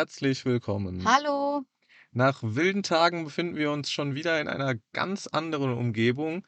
[0.00, 1.04] herzlich willkommen.
[1.04, 1.60] Hallo.
[2.12, 6.46] Nach wilden Tagen befinden wir uns schon wieder in einer ganz anderen Umgebung.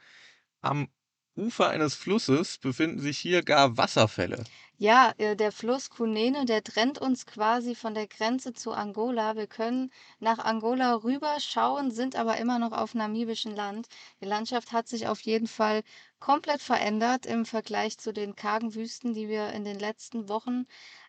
[0.62, 0.89] Am
[1.37, 4.43] Ufer eines Flusses befinden sich hier gar Wasserfälle.
[4.79, 9.37] Ja, äh, der Fluss Cunene, der trennt uns quasi von der Grenze zu Angola.
[9.37, 13.87] Wir können nach Angola rüberschauen, sind aber immer noch auf namibischem Land.
[14.23, 15.83] Die Landschaft hat sich auf jeden Fall
[16.20, 20.64] komplett verändert im Vergleich zu den kargen Wüsten, die wir in den letzten Wochen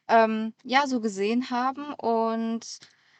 [0.07, 1.93] ähm, ja so gesehen haben.
[1.93, 2.79] Und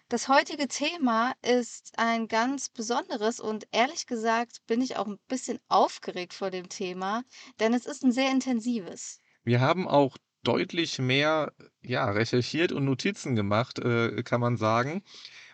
[0.09, 5.59] das heutige Thema ist ein ganz besonderes und ehrlich gesagt bin ich auch ein bisschen
[5.69, 7.23] aufgeregt vor dem Thema,
[7.59, 9.19] denn es ist ein sehr intensives.
[9.43, 15.03] Wir haben auch deutlich mehr, ja, recherchiert und Notizen gemacht, äh, kann man sagen,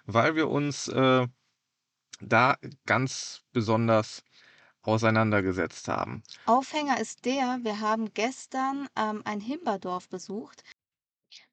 [0.05, 1.27] weil wir uns äh,
[2.19, 4.23] da ganz besonders
[4.81, 6.23] auseinandergesetzt haben.
[6.45, 10.63] Aufhänger ist der, wir haben gestern ähm, ein Himberdorf besucht.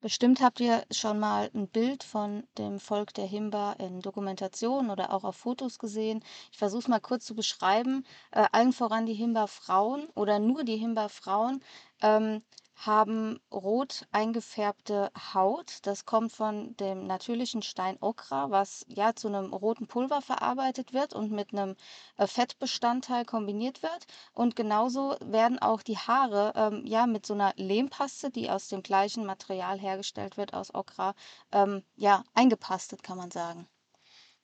[0.01, 5.13] Bestimmt habt ihr schon mal ein Bild von dem Volk der Himba in Dokumentationen oder
[5.13, 6.23] auch auf Fotos gesehen.
[6.51, 8.05] Ich versuche es mal kurz zu beschreiben.
[8.31, 11.61] Äh, allen voran die Himba-Frauen oder nur die Himba-Frauen
[12.01, 12.41] ähm,
[12.77, 15.79] haben rot eingefärbte Haut.
[15.83, 21.13] Das kommt von dem natürlichen Stein Okra, was ja zu einem roten Pulver verarbeitet wird
[21.13, 21.75] und mit einem
[22.17, 24.05] äh, Fettbestandteil kombiniert wird.
[24.31, 28.83] Und genauso werden auch die Haare ähm, ja mit so einer Lehmpaste, die aus dem
[28.83, 31.15] gleichen Material hergestellt wird, aus Okra,
[31.51, 33.67] ähm, ja, eingepastet, kann man sagen.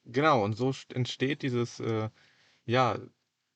[0.05, 2.09] Genau, und so st- entsteht dieses, äh,
[2.65, 2.97] ja,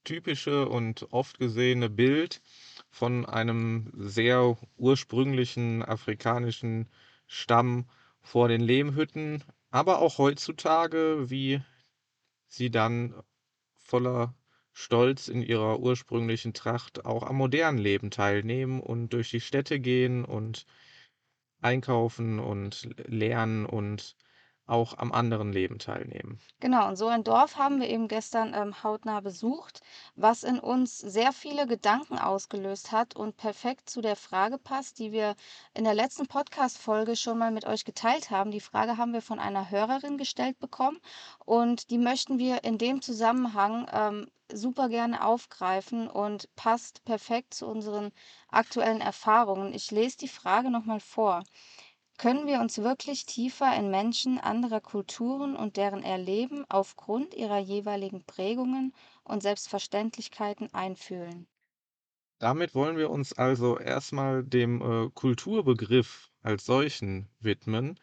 [0.08, 2.42] typische und oft gesehene Bild
[2.90, 6.88] von einem sehr ursprünglichen afrikanischen
[7.28, 7.90] Stamm
[8.22, 11.62] vor den Lehmhütten, aber auch heutzutage, wie
[12.48, 13.16] sie dann
[13.76, 14.34] voller
[14.72, 20.24] Stolz in ihrer ursprünglichen Tracht auch am modernen Leben teilnehmen und durch die Städte gehen
[20.24, 20.66] und
[21.62, 24.16] einkaufen und lernen und
[24.68, 26.40] auch am anderen Leben teilnehmen.
[26.60, 29.82] Genau, und so ein Dorf haben wir eben gestern ähm, hautnah besucht,
[30.16, 35.12] was in uns sehr viele Gedanken ausgelöst hat und perfekt zu der Frage passt, die
[35.12, 35.36] wir
[35.74, 38.52] in der letzten Podcast-Folge schon mal mit euch geteilt haben.
[38.52, 41.00] Die Frage haben wir von einer Hörerin gestellt bekommen
[41.46, 47.68] und die möchten wir in dem Zusammenhang ähm, super gerne aufgreifen und passt perfekt zu
[47.68, 48.12] unseren
[48.50, 49.74] aktuellen Erfahrungen.
[49.74, 51.44] Ich lese die Frage nochmal vor.
[52.18, 58.24] Können wir uns wirklich tiefer in Menschen anderer Kulturen und deren Erleben aufgrund ihrer jeweiligen
[58.24, 61.48] Prägungen und Selbstverständlichkeiten einfühlen?
[62.40, 68.00] Damit wollen wir uns also erstmal dem äh, Kulturbegriff als solchen widmen.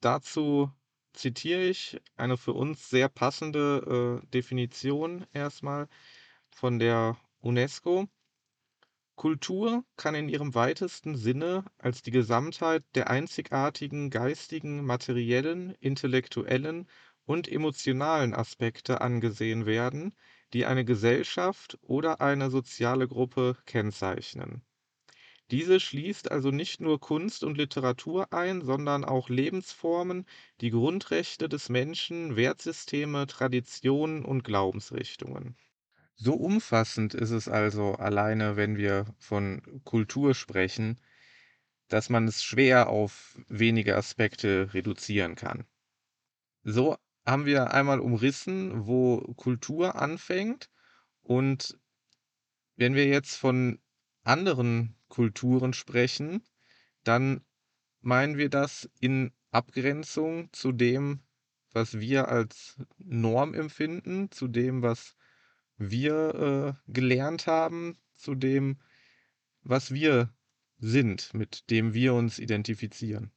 [0.00, 0.70] Dazu
[1.12, 5.88] zitiere ich eine für uns sehr passende äh, Definition erstmal
[6.50, 8.08] von der UNESCO.
[9.20, 16.88] Kultur kann in ihrem weitesten Sinne als die Gesamtheit der einzigartigen geistigen, materiellen, intellektuellen
[17.26, 20.16] und emotionalen Aspekte angesehen werden,
[20.54, 24.62] die eine Gesellschaft oder eine soziale Gruppe kennzeichnen.
[25.50, 30.24] Diese schließt also nicht nur Kunst und Literatur ein, sondern auch Lebensformen,
[30.62, 35.56] die Grundrechte des Menschen, Wertsysteme, Traditionen und Glaubensrichtungen.
[36.22, 41.00] So umfassend ist es also alleine, wenn wir von Kultur sprechen,
[41.88, 45.64] dass man es schwer auf wenige Aspekte reduzieren kann.
[46.62, 50.68] So haben wir einmal umrissen, wo Kultur anfängt
[51.22, 51.78] und
[52.76, 53.80] wenn wir jetzt von
[54.22, 56.42] anderen Kulturen sprechen,
[57.02, 57.40] dann
[58.02, 61.20] meinen wir das in Abgrenzung zu dem,
[61.72, 65.16] was wir als Norm empfinden, zu dem, was
[65.80, 68.78] wir äh, gelernt haben, zu dem,
[69.62, 70.32] was wir
[70.78, 73.32] sind, mit dem wir uns identifizieren.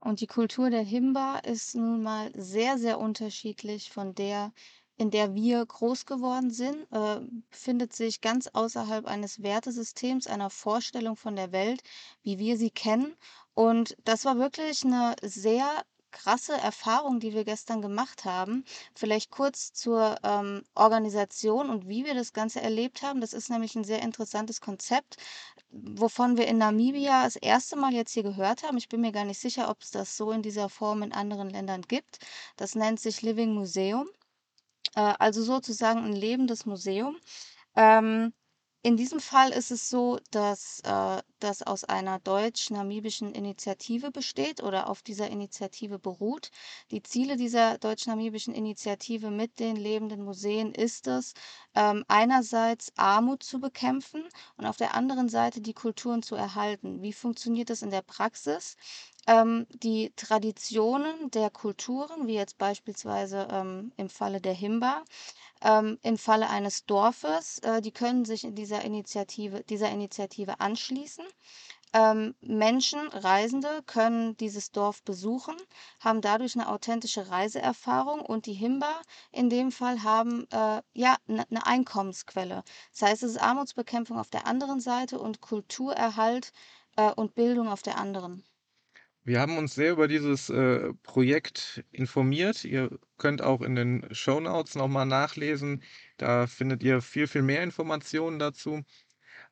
[0.00, 4.52] Und die Kultur der Himba ist nun mal sehr, sehr unterschiedlich von der,
[4.96, 7.20] in der wir groß geworden sind, äh,
[7.50, 11.82] befindet sich ganz außerhalb eines Wertesystems, einer Vorstellung von der Welt,
[12.22, 13.14] wie wir sie kennen.
[13.54, 18.64] Und das war wirklich eine sehr krasse Erfahrung, die wir gestern gemacht haben.
[18.94, 23.20] Vielleicht kurz zur ähm, Organisation und wie wir das Ganze erlebt haben.
[23.20, 25.16] Das ist nämlich ein sehr interessantes Konzept,
[25.70, 28.76] wovon wir in Namibia das erste Mal jetzt hier gehört haben.
[28.76, 31.50] Ich bin mir gar nicht sicher, ob es das so in dieser Form in anderen
[31.50, 32.18] Ländern gibt.
[32.56, 34.08] Das nennt sich Living Museum.
[34.94, 37.16] Äh, also sozusagen ein lebendes Museum.
[37.76, 38.32] Ähm,
[38.82, 44.88] in diesem Fall ist es so, dass äh, das aus einer deutsch-namibischen Initiative besteht oder
[44.88, 46.50] auf dieser Initiative beruht.
[46.90, 51.34] Die Ziele dieser deutsch-namibischen Initiative mit den lebenden Museen ist es,
[51.74, 54.22] ähm, einerseits Armut zu bekämpfen
[54.56, 57.02] und auf der anderen Seite die Kulturen zu erhalten.
[57.02, 58.76] Wie funktioniert das in der Praxis?
[59.26, 65.02] Ähm, die Traditionen der Kulturen, wie jetzt beispielsweise ähm, im Falle der Himba,
[66.02, 71.24] im Falle eines Dorfes, äh, die können sich in dieser Initiative, dieser Initiative anschließen.
[71.94, 75.54] Ähm, Menschen, Reisende können dieses Dorf besuchen,
[76.00, 81.44] haben dadurch eine authentische Reiseerfahrung und die Himba in dem Fall haben äh, ja eine
[81.50, 82.64] ne Einkommensquelle.
[82.92, 86.52] Das heißt, es ist Armutsbekämpfung auf der anderen Seite und Kulturerhalt
[86.96, 88.42] äh, und Bildung auf der anderen.
[89.24, 92.64] Wir haben uns sehr über dieses, äh, Projekt informiert.
[92.64, 95.82] Ihr könnt auch in den Shownotes noch mal nachlesen.
[96.16, 98.82] Da findet ihr viel, viel mehr Informationen dazu.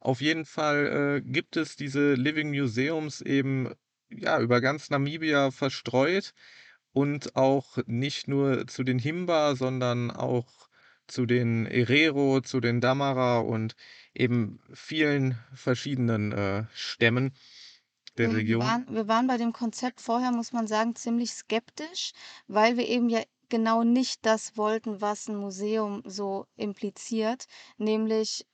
[0.00, 3.72] Auf jeden Fall, äh, gibt es diese Living Museums eben,
[4.10, 6.32] ja, über ganz Namibia verstreut
[6.92, 10.68] und auch nicht nur zu den Himba, sondern auch
[11.06, 13.74] zu den Herero, zu den Damara und
[14.14, 17.32] eben vielen verschiedenen, äh, Stämmen
[18.16, 18.60] der Wir Region.
[18.60, 22.12] waren wir waren bei dem Konzept vorher, muss man sagen, ziemlich skeptisch,
[22.48, 27.46] weil wir eben ja genau nicht das wollten, was ein Museum so impliziert,
[27.78, 28.46] nämlich,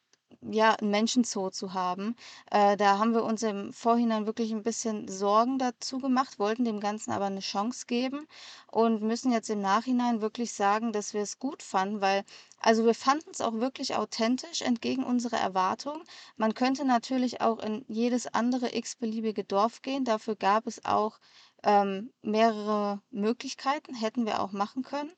[0.43, 2.15] ja, 'n Menschenzoo zu haben.
[2.51, 6.81] Äh, da haben wir uns im Vorhinein wirklich ein bisschen Sorgen dazu gemacht, wollten dem
[6.81, 8.27] Ganzen aber eine Chance geben
[8.71, 12.25] und müssen jetzt im Nachhinein wirklich sagen, dass wir es gut fanden, weil
[12.59, 16.03] also, wir fanden es auch wirklich authentisch entgegen unserer Erwartung.
[16.37, 20.05] Man könnte natürlich auch in jedes andere x-beliebige Dorf gehen.
[20.05, 21.19] Dafür gab es auch,
[21.63, 25.13] ähm, mehrere Möglichkeiten, hätten wir auch machen können.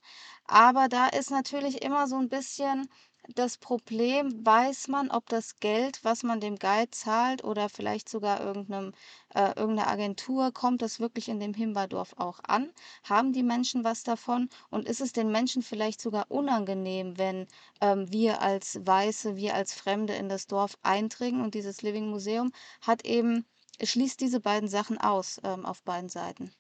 [0.46, 2.88] Aber da ist natürlich immer so ein bisschen
[3.34, 8.40] das Problem, weiß man, ob das Geld, was man dem Guide zahlt oder vielleicht sogar
[8.40, 8.92] irgendeinem
[9.34, 12.72] äh, irgend 'ner Agentur kommt das wirklich in dem Himba-Dorf auch an?
[13.04, 14.48] Haben die Menschen was davon?
[14.70, 17.46] Und ist es den Menschen vielleicht sogar unangenehm, wenn,
[17.80, 21.42] ähm, wir als Weiße, wir als Fremde in das Dorf eindringen?
[21.42, 23.46] Und dieses Living Museum hat eben
[23.82, 26.52] schließt diese beiden Sachen aus, ähm, auf beiden Seiten.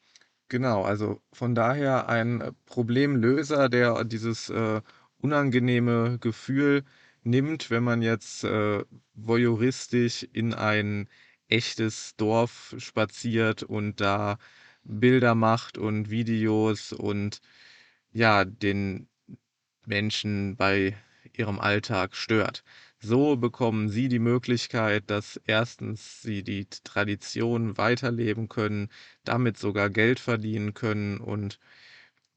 [0.50, 4.80] Genau, also von daher ein, äh, Problemlöser, der dieses, äh,
[5.18, 6.84] unangenehme Gefühl
[7.22, 8.84] nimmt, wenn man jetzt, äh,
[9.14, 11.08] voyeuristisch in ein
[11.48, 14.38] echtes Dorf spaziert und da
[14.84, 17.40] Bilder macht und Videos und,
[18.12, 19.08] ja, den
[19.86, 20.96] Menschen bei
[21.32, 22.64] ihrem Alltag stört.
[23.00, 28.88] So bekommen sie die Möglichkeit, dass erstens sie die Tradition weiterleben können,
[29.24, 31.58] damit sogar Geld verdienen können und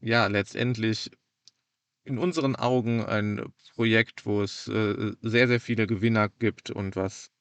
[0.01, 1.11] ja, letztendlich
[2.03, 7.31] in unseren Augen ein Projekt, wo es, äh, sehr, sehr viele Gewinner gibt und was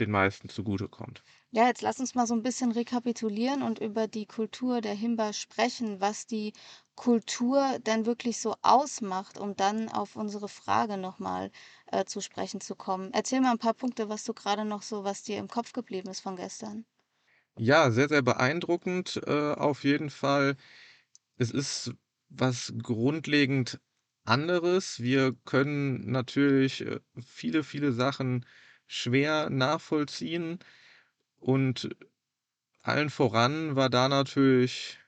[0.00, 1.22] den meisten zugutekommt.
[1.50, 5.32] Ja, jetzt lass uns mal so ein bisschen rekapitulieren und über die Kultur der Himba
[5.32, 6.52] sprechen, was die
[6.94, 11.50] Kultur denn wirklich so ausmacht, um dann auf unsere Frage noch mal,
[11.86, 13.12] äh, zu sprechen zu kommen.
[13.12, 16.08] Erzähl mal ein paar Punkte, was du gerade noch so was dir im Kopf geblieben
[16.10, 16.86] ist von gestern.
[17.58, 20.56] Ja, sehr, sehr beeindruckend, äh, auf jeden Fall.
[21.38, 21.94] Es ist
[22.28, 23.80] was grundlegend
[24.24, 25.00] anderes.
[25.00, 28.46] Wir können natürlich, äh, viele, viele Sachen
[28.86, 30.58] schwer nachvollziehen
[31.36, 31.90] und
[32.82, 34.98] allen voran war da natürlich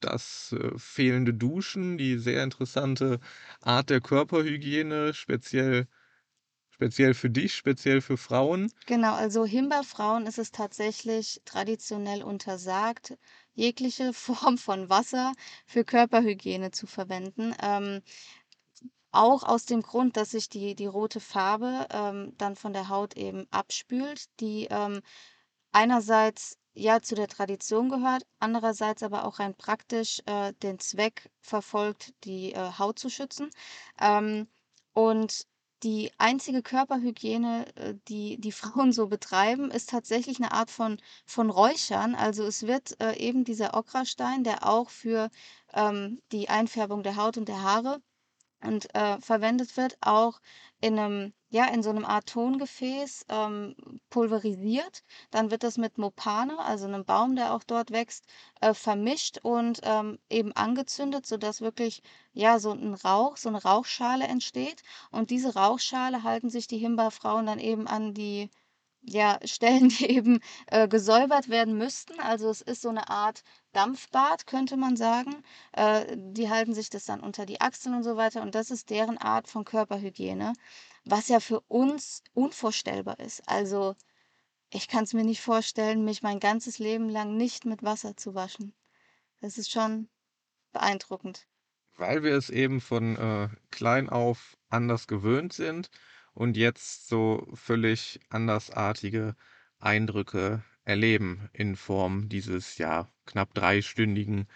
[0.00, 3.20] das, äh, fehlende Duschen, die sehr interessante
[3.60, 5.88] Art der Körperhygiene, speziell
[6.70, 8.70] speziell für dich, speziell für Frauen.
[8.86, 13.16] Genau, also Himba-Frauen ist es tatsächlich traditionell untersagt,
[13.56, 15.32] jegliche Form von Wasser
[15.66, 17.54] für Körperhygiene zu verwenden.
[17.62, 18.02] Ähm,
[19.12, 23.16] auch aus dem Grund, dass sich die die rote Farbe, ähm, dann von der Haut
[23.16, 25.00] eben abspült, die, ähm,
[25.72, 32.12] einerseits, ja, zu der Tradition gehört, andererseits aber auch rein praktisch, äh, den Zweck verfolgt,
[32.24, 33.50] die, äh, Haut zu schützen.
[34.00, 34.48] Ähm,
[34.92, 35.46] und
[35.82, 41.50] die einzige Körperhygiene, äh, die die Frauen so betreiben, ist tatsächlich eine Art von von
[41.50, 42.14] Räuchern.
[42.14, 45.30] Also, es wird, äh, eben dieser Okrastein, der auch für,
[45.74, 48.00] ähm, die Einfärbung der Haut und der Haare
[48.62, 50.40] und, äh, verwendet wird, auch
[50.80, 53.74] in einem ja, in so einem Art Tongefäß, ähm,
[54.10, 55.02] pulverisiert.
[55.30, 58.24] Dann wird das mit Mopane, also einem Baum, der auch dort wächst,
[58.60, 64.26] äh, vermischt und, ähm, eben angezündet, sodass wirklich, ja, so ein Rauch so eine Rauchschale
[64.26, 64.82] entsteht.
[65.10, 68.50] Und diese Rauchschale halten sich die Himba-Frauen dann eben an die
[69.02, 72.18] ja, Stellen, die eben, äh, gesäubert werden müssten.
[72.20, 75.42] Also, es ist so eine Art Dampfbad, könnte man sagen.
[75.72, 78.90] Äh, die halten sich das dann unter die Achseln und so weiter und das ist
[78.90, 80.52] deren Art von Körperhygiene,
[81.06, 83.48] was ja für uns unvorstellbar ist.
[83.48, 83.96] Also,
[84.70, 88.74] Ich kann's mir nicht vorstellen, mich mein ganzes Leben lang nicht mit Wasser zu waschen.
[89.40, 90.10] Das ist schon
[90.72, 91.48] beeindruckend.
[91.96, 95.90] Weil wir es eben von, äh, klein auf anders gewöhnt sind
[96.34, 99.34] und jetzt so völlig andersartige
[99.78, 104.46] Eindrücke erleben in Form dieses, ja, knapp dreistündigen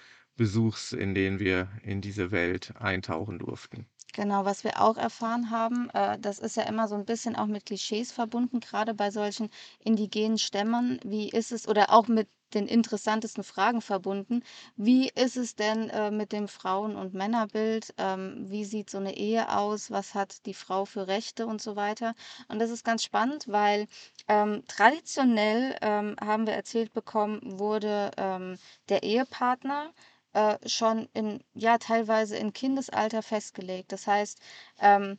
[0.41, 3.85] Besuchs, in den wir in diese Welt eintauchen durften.
[4.15, 7.47] Genau, was wir auch erfahren haben, äh, das ist ja immer so ein bisschen auch
[7.47, 9.51] mit Klischees verbunden, gerade bei solchen
[9.85, 10.99] indigenen Stämmen.
[11.05, 14.43] Wie ist es oder auch mit den interessantesten Fragen verbunden.
[14.77, 17.95] Wie ist es denn, äh, mit dem Frauen und Männerbild?
[17.99, 19.91] Ähm, wie sieht so eine Ehe aus?
[19.91, 22.15] Was hat die Frau für Rechte und so weiter?
[22.49, 23.87] Und das ist ganz spannend, weil,
[24.29, 29.93] ähm, traditionell, ähm, haben wir erzählt bekommen, wurde, ähm, der Ehepartner
[30.33, 33.93] äh, schon in, ja, teilweise in Kindesalter festgelegt.
[33.93, 34.41] Das heißt,
[34.81, 35.19] ähm,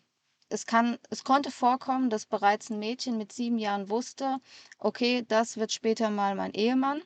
[0.49, 4.37] es kann, es konnte vorkommen, dass bereits ein Mädchen mit sieben Jahren wusste,
[4.79, 7.01] okay, das wird später mal mein Ehemann.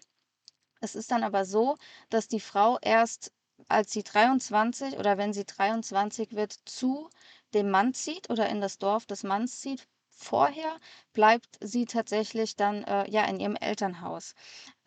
[0.82, 1.78] Es ist dann aber so,
[2.10, 3.32] dass die Frau erst,
[3.68, 7.10] als sie 23 oder wenn sie 23 wird, zu
[7.54, 9.88] dem Mann zieht oder in das Dorf des Manns zieht.
[10.10, 10.80] Vorher
[11.14, 14.34] bleibt sie tatsächlich dann äh, ja in ihrem Elternhaus.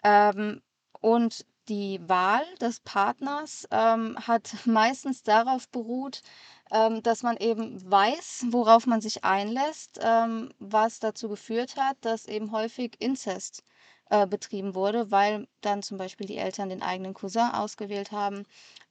[0.02, 0.62] Ähm,
[1.00, 6.22] und die Wahl des Partners, ähm, hat meistens darauf beruht,
[6.70, 12.26] ähm, dass man eben weiß, worauf man sich einlässt, ähm, was dazu geführt hat, dass
[12.26, 13.62] eben häufig Inzest,
[14.10, 18.44] äh, betrieben wurde, weil dann zum Beispiel die Eltern den eigenen Cousin ausgewählt haben,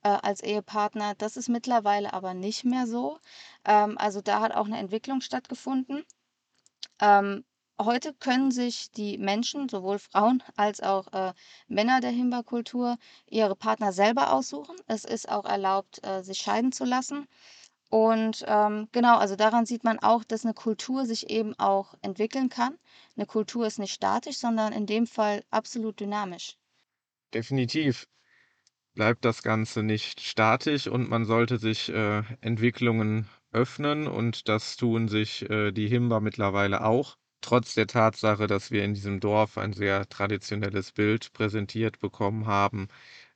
[0.04, 1.16] äh, als Ehepartner.
[1.16, 3.20] Das ist mittlerweile aber nicht mehr so.
[3.66, 6.04] Ähm, also da hat auch eine Entwicklung stattgefunden.
[7.02, 7.46] Ähm,
[7.80, 11.34] heute können sich die Menschen, sowohl Frauen als auch äh,
[11.68, 14.76] Männer der Himba-Kultur, ihre Partner selber aussuchen.
[14.88, 17.28] Es ist auch erlaubt, äh, sich scheiden zu lassen.
[17.90, 22.50] Und ähm, genau, also daran sieht man auch, dass eine Kultur sich eben auch entwickeln
[22.50, 22.78] kann.
[23.16, 26.58] Eine Kultur ist nicht statisch, sondern in dem Fall absolut dynamisch.
[27.34, 28.08] Definitiv
[28.94, 35.08] bleibt das Ganze nicht statisch und man sollte sich, äh, Entwicklungen öffnen und das tun
[35.08, 37.18] sich, äh, die Himba mittlerweile auch.
[37.42, 42.88] Trotz der Tatsache, dass wir in diesem Dorf ein sehr traditionelles Bild präsentiert bekommen haben,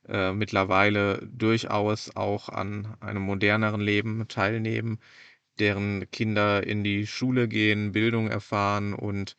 [0.08, 4.98] äh, mittlerweile durchaus auch an einem moderneren Leben teilnehmen,
[5.60, 9.36] deren Kinder in die Schule gehen, Bildung erfahren und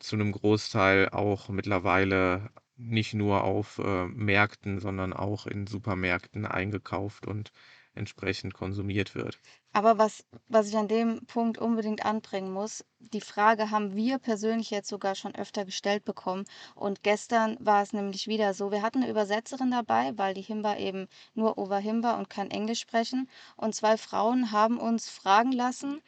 [0.00, 7.26] zu einem Großteil auch mittlerweile nicht nur auf, äh, Märkten, sondern auch in Supermärkten eingekauft
[7.26, 7.52] und
[7.94, 9.40] entsprechend konsumiert wird.
[9.74, 14.70] Aber was was ich an dem Punkt unbedingt anbringen muss, die Frage haben wir persönlich
[14.70, 18.72] jetzt sogar schon öfter gestellt bekommen und gestern war es nämlich wieder so.
[18.72, 22.80] Wir hatten 'ne Übersetzerin dabei, weil die Himba eben nur Over Himba und kein Englisch
[22.80, 26.00] sprechen und 2 Frauen haben uns fragen lassen,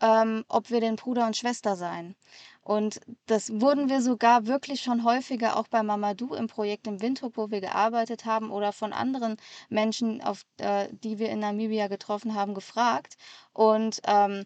[0.00, 2.14] ähm, ob wir denn Bruder und Schwester seien.
[2.62, 7.36] Und das wurden wir sogar wirklich schon häufiger auch bei Mamadou im Projekt im Windhoek,
[7.36, 9.36] wo wir gearbeitet haben, oder von anderen
[9.70, 13.16] Menschen, auf äh, die wir in Namibia getroffen haben, gefragt.
[13.54, 14.44] Und ähm,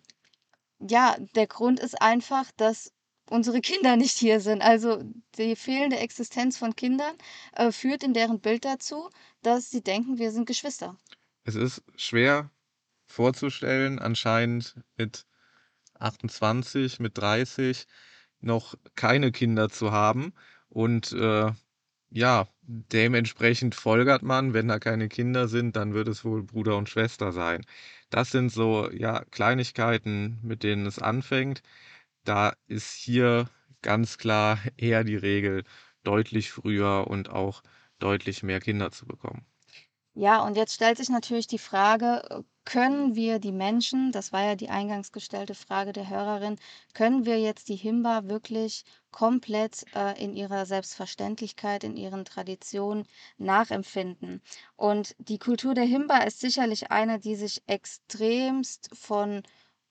[0.79, 2.93] ja, der Grund ist einfach, dass
[3.29, 4.63] unsere Kinder nicht hier sind.
[4.63, 5.03] Also
[5.37, 7.17] die fehlende Existenz von Kindern
[7.57, 9.11] äh, führt in deren Bild dazu,
[9.43, 10.97] dass sie denken, wir sind Geschwister.
[11.45, 12.51] Es ist schwer
[13.07, 15.27] vorzustellen, anscheinend mit
[16.03, 17.87] 28, mit 30
[18.41, 20.35] noch keine Kinder zu haben.
[20.69, 21.53] Und äh,
[22.11, 26.89] ja, dementsprechend folgert man, wenn da keine Kinder sind, dann wird es wohl Bruder und
[26.89, 27.65] Schwester sein.
[28.11, 31.63] Das sind so, ja, Kleinigkeiten, mit denen es anfängt.
[32.25, 33.49] Da ist hier
[33.83, 35.65] ganz klar eher die Regel,
[36.05, 37.63] deutlich früher und auch
[37.99, 39.47] deutlich mehr Kinder zu bekommen.
[40.15, 44.43] Ja, und jetzt stellt sich natürlich die Frage, äh, können wir die Menschen, das war
[44.45, 46.59] ja die eingangs gestellte Frage der Hörerin,
[46.95, 53.07] können wir jetzt die Himba wirklich komplett äh, in ihrer Selbstverständlichkeit, in ihren Traditionen
[53.39, 54.43] nachempfinden?
[54.77, 59.43] Und die Kultur der Himba ist sicherlich eine, die sich extremst von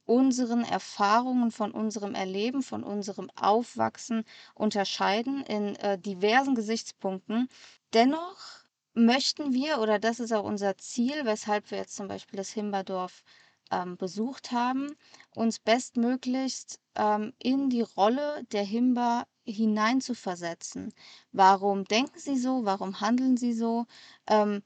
[0.06, 4.24] unseren Erfahrungen, von unserem Erleben, von unserem Aufwachsen
[4.56, 7.48] unterscheiden in äh, diversen Gesichtspunkten.
[7.94, 8.61] Dennoch
[8.94, 13.24] möchten wir, oder das ist auch unser Ziel, weshalb wir jetzt zum Beispiel das Himberdorf
[13.72, 14.96] ähm, besucht haben,
[15.36, 20.94] uns bestmöglichst ähm, in die Rolle der Himba hineinzuversetzen.
[21.32, 22.66] Warum denken sie so?
[22.66, 23.86] Warum handeln sie so?
[24.28, 24.62] Ähm,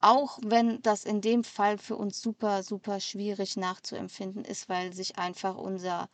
[0.00, 5.18] auch wenn das in dem Fall für uns super, super schwierig nachzuempfinden ist, weil sich
[5.18, 6.08] einfach unser,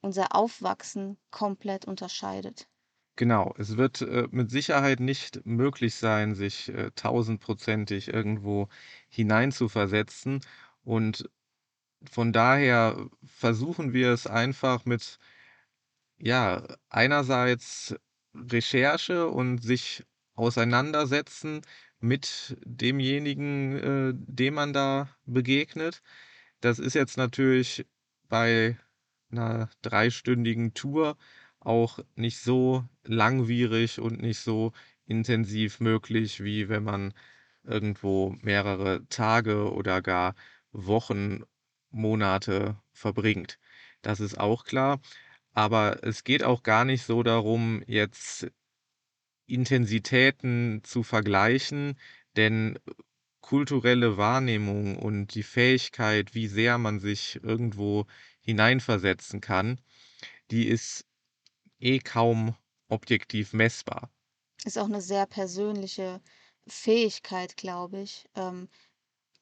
[0.00, 2.68] unser Aufwachsen komplett unterscheidet.
[3.18, 8.68] Genau, es wird, äh, mit Sicherheit nicht möglich sein, sich, äh, tausendprozentig irgendwo
[9.08, 10.38] hineinzuversetzen
[10.84, 11.28] und
[12.10, 15.18] von daher versuchen wir es einfach mit
[16.20, 17.94] Ja, einerseits
[18.34, 21.62] Recherche und sich auseinandersetzen
[22.00, 26.02] mit demjenigen, äh, dem man da begegnet.
[26.60, 27.86] Das ist jetzt natürlich
[28.28, 28.78] bei
[29.30, 31.16] 'ner dreistündigen Tour
[31.60, 34.72] auch nicht so langwierig und nicht so
[35.06, 37.14] intensiv möglich, wie wenn man
[37.64, 40.34] irgendwo mehrere Tage oder gar
[40.72, 41.42] Wochen,
[41.90, 43.58] Monate verbringt.
[44.02, 45.00] Das ist auch klar.
[45.52, 48.48] Aber es geht auch gar nicht so darum, jetzt
[49.46, 51.98] Intensitäten zu vergleichen,
[52.36, 52.78] denn
[53.40, 58.06] kulturelle Wahrnehmung und die Fähigkeit, wie sehr man sich irgendwo
[58.40, 59.80] hineinversetzen kann,
[60.50, 61.07] die ist
[61.80, 62.54] eh kaum
[62.88, 64.10] objektiv messbar.
[64.64, 66.20] Ist auch 'ne sehr persönliche
[66.66, 68.68] Fähigkeit, glaube ich, ähm,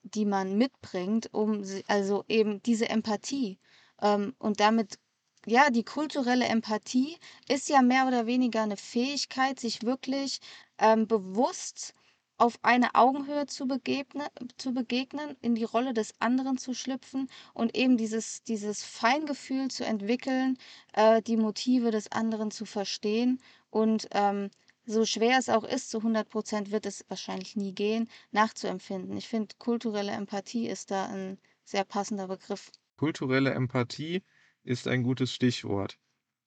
[0.05, 3.59] die man mitbringt, um also eben diese Empathie.
[4.03, 4.99] Ähm, und damit
[5.47, 10.41] ja, die kulturelle Empathie ist ja mehr oder weniger 'ne Fähigkeit, sich wirklich,
[10.79, 11.95] ähm, bewusst
[12.39, 14.29] auf eine Augenhöhe zu begegne
[14.59, 19.85] zu begegnen, in die Rolle des anderen zu schlüpfen und eben dieses dieses Feingefühl zu
[19.87, 20.59] entwickeln,
[20.95, 23.41] äh, die Motive des anderen zu verstehen
[23.71, 24.51] und, ähm,
[24.89, 29.17] so schwer es auch ist, zu 100 % wird es wahrscheinlich nie gehen, nachzuempfinden.
[29.17, 32.71] Ich finde, kulturelle Empathie ist da 'n sehr passender Begriff.
[32.99, 34.23] Kulturelle Empathie
[34.63, 35.99] ist ein gutes Stichwort.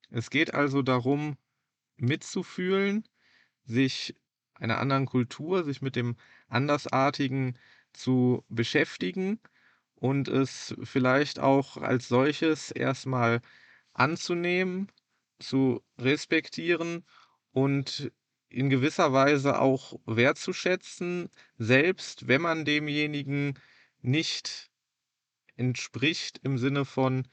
[0.10, 1.38] Es geht also darum,
[1.98, 3.08] mitzufühlen,
[3.64, 4.16] sich
[4.60, 6.16] einer anderen Kultur sich mit dem
[6.48, 7.58] Andersartigen
[7.94, 9.40] zu beschäftigen
[9.96, 13.42] und es vielleicht auch als solches erst mal
[13.94, 14.92] anzunehmen,
[15.40, 17.06] zu respektieren
[17.52, 18.12] und
[18.50, 23.58] in gewisser Weise auch wertzuschätzen, selbst wenn man demjenigen
[24.02, 24.70] nicht
[25.56, 27.28] entspricht im Sinne von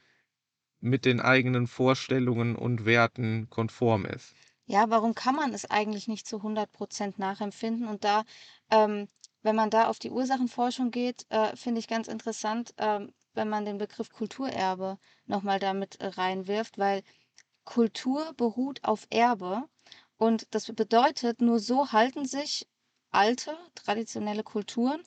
[0.79, 4.46] mit den eigenen Vorstellungen und Werten konform ist.
[4.69, 7.87] Ja, warum kann man es eigentlich nicht zu 100 % nachempfinden?
[7.87, 8.25] Und da
[8.69, 9.07] ähm,
[9.41, 13.63] wenn man da auf die Ursachenforschung geht, äh, finde ich ganz interessant, ähm, wenn man
[13.63, 17.01] den Begriff Kulturerbe noch mal da mit reinwirft, weil
[17.65, 19.63] Kultur beruht auf Erbe
[20.17, 22.67] und das bedeutet, nur so halten sich
[23.11, 25.01] alte, traditionelle Kulturen,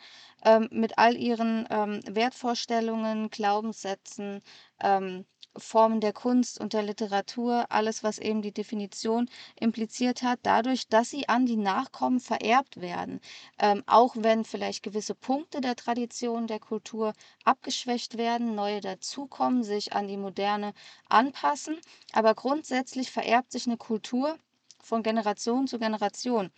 [0.45, 4.43] ähm, mit all ihren, ähm, Wertvorstellungen, Glaubenssätzen,
[4.83, 10.89] ähm, Formen der Kunst und der Literatur, alles, was eben die Definition impliziert hat, dadurch,
[10.89, 13.21] dass sie an die Nachkommen vererbt werden.
[13.59, 17.13] Ähm, auch wenn vielleicht gewisse Punkte der Tradition, der Kultur
[17.45, 20.73] abgeschwächt werden, neue dazukommen, sich an die Moderne
[21.09, 21.79] anpassen,
[22.13, 24.39] aber grundsätzlich vererbt sich 'ne Kultur
[24.83, 26.51] von Generation zu Generation.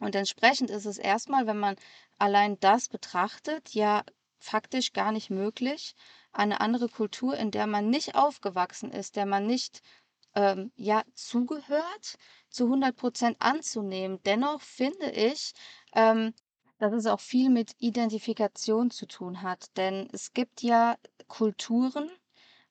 [0.00, 1.76] Und entsprechend ist es erst mal, wenn man
[2.18, 4.04] allein das betrachtet, ja
[4.38, 5.94] faktisch gar nicht möglich,
[6.32, 9.82] eine andere Kultur, in der man nicht aufgewachsen ist, der man nicht,
[10.34, 12.16] ähm, ja, zugehört,
[12.50, 14.20] zu 100 % anzunehmen.
[14.24, 15.52] Dennoch finde ich,
[15.94, 16.32] ähm,
[16.78, 20.96] dass es auch viel mit Identifikation zu tun hat, denn es gibt ja
[21.28, 22.10] Kulturen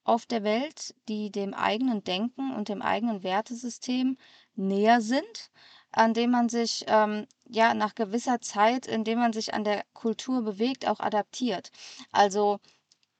[0.04, 4.18] auf der Welt, die dem eigenen Denken und dem eigenen Wertesystem
[4.56, 5.52] näher sind,
[5.92, 10.42] an dem man sich, ähm, ja, nach gewisser Zeit, indem man sich an der Kultur
[10.44, 11.70] bewegt, auch adaptiert.
[12.12, 12.60] Also,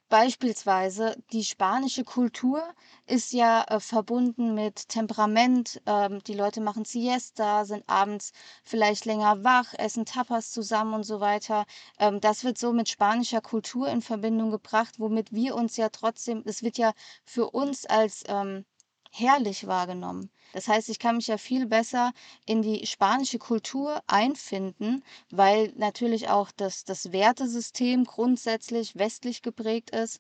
[0.10, 2.64] beispielsweise die spanische Kultur
[3.06, 5.82] ist ja, äh, verbunden mit Temperament.
[5.86, 8.32] Ähm, die Leute machen Siesta, sind abends
[8.64, 11.66] vielleicht länger wach, essen Tapas zusammen und so weiter.
[12.00, 16.44] Ähm, das wird so mit spanischer Kultur in Verbindung gebracht, womit wir uns ja trotzdem
[16.46, 16.94] es wird ja
[17.26, 18.66] für uns als, ähm,
[19.12, 20.32] herrlich wahrgenommen.
[20.52, 22.12] Das heißt, ich kann mich ja viel besser
[22.46, 30.20] in die spanische Kultur einfinden, weil natürlich auch das das Wertesystem grundsätzlich westlich geprägt ist,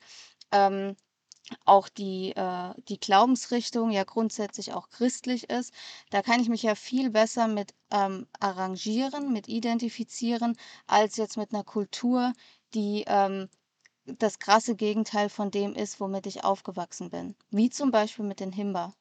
[0.51, 0.95] ähm,
[1.65, 5.73] auch die äh, die Glaubensrichtung ja grundsätzlich auch christlich ist.
[6.11, 11.51] Da kann ich mich ja viel besser mit, ähm, arrangieren, mit identifizieren, als jetzt mit
[11.53, 12.33] 'ner Kultur,
[12.73, 13.49] die, ähm,
[14.17, 18.51] das krasse Gegenteil von dem ist, womit ich aufgewachsen bin, wie zum Beispiel mit den
[18.51, 18.93] Himba.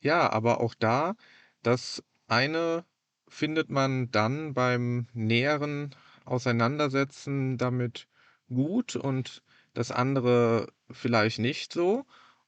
[0.00, 1.14] Ja, aber auch da,
[1.62, 2.84] das eine
[3.28, 8.06] findet man dann beim näheren Auseinandersetzen damit
[8.48, 12.04] gut und das andere vielleicht nicht so.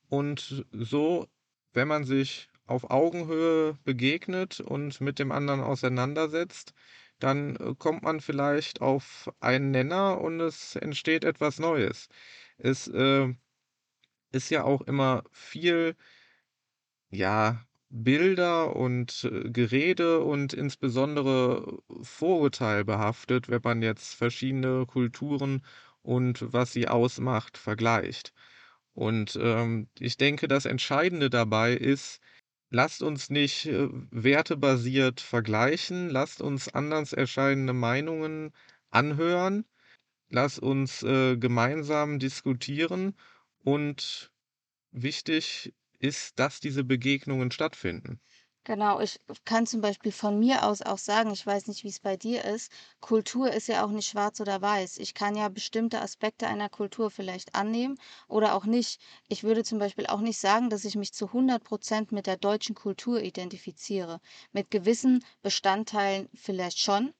[0.08, 1.26] Und so,
[1.72, 6.72] wenn man sich auf Augenhöhe begegnet und mit dem anderen auseinandersetzt,
[7.18, 12.08] dann, äh, kommt man vielleicht auf einen Nenner und es entsteht etwas Neues.
[12.58, 13.34] Es, äh,
[14.32, 15.96] ist ja auch immer viel
[17.10, 25.64] ja, Bilder und, äh, Gerede und insbesondere vorurteilbehaftet, wenn man jetzt verschiedene Kulturen
[26.02, 28.32] und was sie ausmacht, vergleicht.
[28.94, 32.20] Und, ähm, ich denke, das Entscheidende dabei ist
[32.70, 38.52] lasst uns nicht, äh, wertebasiert vergleichen, lasst uns anders erscheinende Meinungen
[38.90, 39.64] anhören,
[40.30, 43.16] lass uns, äh, gemeinsam diskutieren
[43.64, 44.32] und
[44.92, 48.20] wichtig ist, dass diese Begegnungen stattfinden.
[48.66, 52.00] Genau, ich kann zum Beispiel von mir aus auch sagen, ich weiß nicht, wie es
[52.00, 54.98] bei dir ist, Kultur ist ja auch nicht schwarz oder weiß.
[54.98, 57.96] Ich kann ja bestimmte Aspekte einer Kultur vielleicht annehmen
[58.28, 59.00] oder auch nicht.
[59.28, 62.74] Ich würde zum Beispiel auch nicht sagen, dass ich mich zu 100% mit der deutschen
[62.74, 64.20] Kultur identifiziere.
[64.52, 67.14] Mit gewissen Bestandteilen vielleicht schon,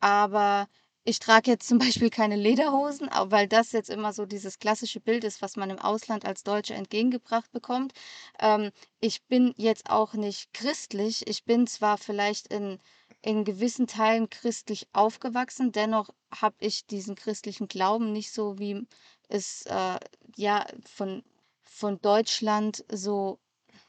[0.00, 0.68] aber
[1.04, 5.24] ich trage jetzt zum Beispiel keine Lederhosen, weil das jetzt immer so dieses klassische Bild
[5.24, 7.92] ist, was man im Ausland als Deutsche entgegengebracht bekommt.
[8.40, 11.26] Ähm, ich bin jetzt auch nicht christlich.
[11.26, 12.78] Ich bin zwar vielleicht in
[13.24, 18.84] in gewissen Teilen christlich aufgewachsen, dennoch habe ich diesen christlichen Glauben nicht so, wie
[19.28, 19.98] es, äh,
[20.36, 21.22] ja, von
[21.62, 23.38] von Deutschland so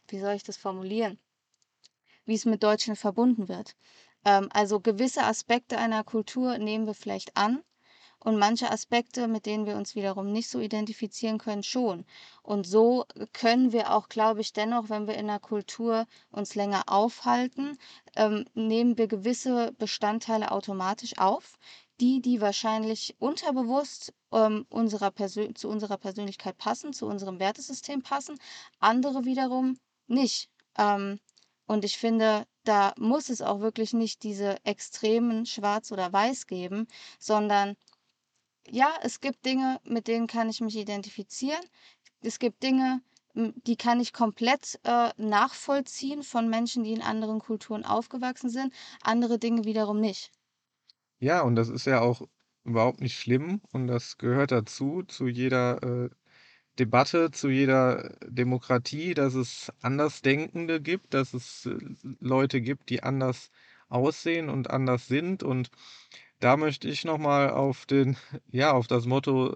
[0.09, 1.19] wie soll ich das formulieren?
[2.25, 3.75] Wie es mit Deutschland verbunden wird.
[4.25, 7.63] Ähm, also gewisse Aspekte einer Kultur nehmen wir vielleicht an
[8.23, 12.05] und manche Aspekte, mit denen wir uns wiederum nicht so identifizieren können, schon.
[12.41, 16.83] Und so können wir auch, glaube ich, dennoch, wenn wir in der Kultur uns länger
[16.87, 17.77] aufhalten,
[18.15, 21.57] ähm, nehmen wir gewisse Bestandteile automatisch auf,
[21.99, 25.13] die, die wahrscheinlich unterbewusst ähm, unserer
[25.55, 28.39] zu unserer Persönlichkeit passen, zu unserem Wertesystem passen,
[28.79, 30.49] andere wiederum nicht.
[30.77, 31.19] Ähm,
[31.67, 36.87] und ich finde, da muss es auch wirklich nicht diese extremen Schwarz oder Weiß geben,
[37.19, 37.75] sondern
[38.67, 41.61] ja, es gibt Dinge, mit denen kann ich mich identifizieren.
[42.21, 43.01] Es gibt Dinge,
[43.35, 49.39] die kann ich komplett, äh, nachvollziehen von Menschen, die in anderen Kulturen aufgewachsen sind, andere
[49.39, 50.31] Dinge wiederum nicht.
[51.19, 52.21] Ja, und das ist ja auch
[52.63, 56.09] überhaupt nicht schlimm und das gehört dazu, zu jeder, äh,
[56.79, 61.77] Debatte, zu jeder Demokratie, dass es Andersdenkende gibt, dass es, äh,
[62.19, 63.51] Leute gibt, die anders
[63.89, 65.43] aussehen und anders sind.
[65.43, 65.69] Und
[66.39, 68.17] da möchte ich noch mal auf den
[68.51, 69.55] ja, auf das Motto,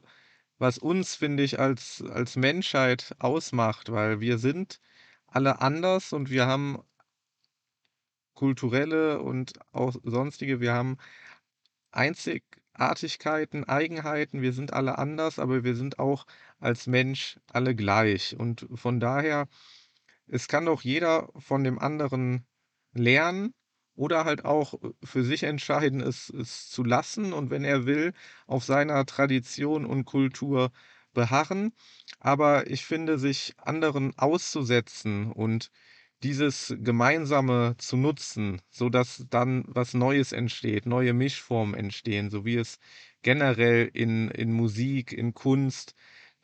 [0.60, 4.80] was uns, finde ich, als als Menschheit ausmacht, weil wir sind
[5.28, 6.80] alle anders und wir haben
[8.36, 10.98] kulturelle und auch sonstige wir haben
[11.92, 14.42] Einzigartigkeiten, Eigenheiten.
[14.42, 16.26] Wir sind alle anders, aber wir sind auch
[16.60, 18.36] als Mensch alle gleich.
[18.38, 19.48] Und von daher,
[20.28, 22.46] es kann doch jeder von dem anderen
[22.94, 23.54] lernen
[23.96, 28.14] oder halt auch äh, für sich entscheiden, es, es zu lassen und wenn er will,
[28.46, 30.72] auf seiner Tradition und Kultur
[31.14, 31.74] beharren.
[32.20, 35.72] Aber ich finde, sich anderen auszusetzen und
[36.24, 42.80] dieses Gemeinsame zu nutzen, sodass dann was Neues entsteht, neue Mischformen entstehen, so wie es
[43.22, 45.94] generell in in Musik, in Kunst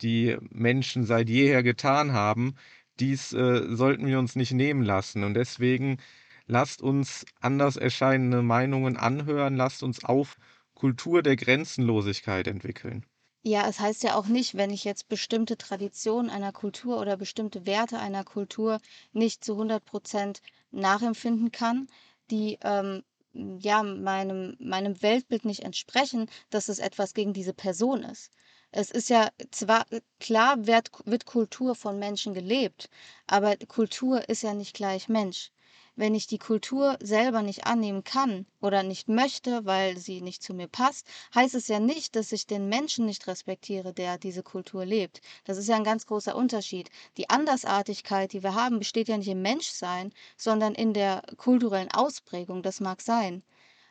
[0.03, 2.55] die Menschen seit jeher getan haben.
[2.99, 5.97] Dies, äh, sollten wir uns nicht nehmen lassen und deswegen
[6.45, 10.37] lasst uns anders erscheinende Meinungen anhören, lasst uns auf
[10.75, 13.05] Kultur der Grenzenlosigkeit entwickeln.
[13.45, 17.65] Ja, es heißt ja auch nicht, wenn ich jetzt bestimmte Traditionen einer Kultur oder bestimmte
[17.65, 18.79] Werte einer Kultur
[19.11, 21.87] nicht zu 100% nachempfinden kann,
[22.31, 28.31] die, ähm, ja, meinem meinem Weltbild nicht entsprechen, dass es etwas gegen diese Person ist.
[28.75, 32.89] Es ist ja zwar äh, klar wird wird Kultur von Menschen gelebt,
[33.27, 35.51] aber Kultur ist ja nicht gleich Mensch.
[35.95, 40.55] Wenn ich die Kultur selber nicht annehmen kann oder nicht möchte, weil sie nicht zu
[40.55, 41.05] mir passt,
[41.35, 45.21] heißt es ja nicht, dass ich den Menschen nicht respektiere, der diese Kultur lebt.
[45.43, 46.89] Das ist ja ein ganz großer Unterschied.
[47.17, 52.63] Die Andersartigkeit, die wir haben, besteht ja nicht im Menschsein, sondern in der kulturellen Ausprägung.
[52.63, 53.43] Das mag sein.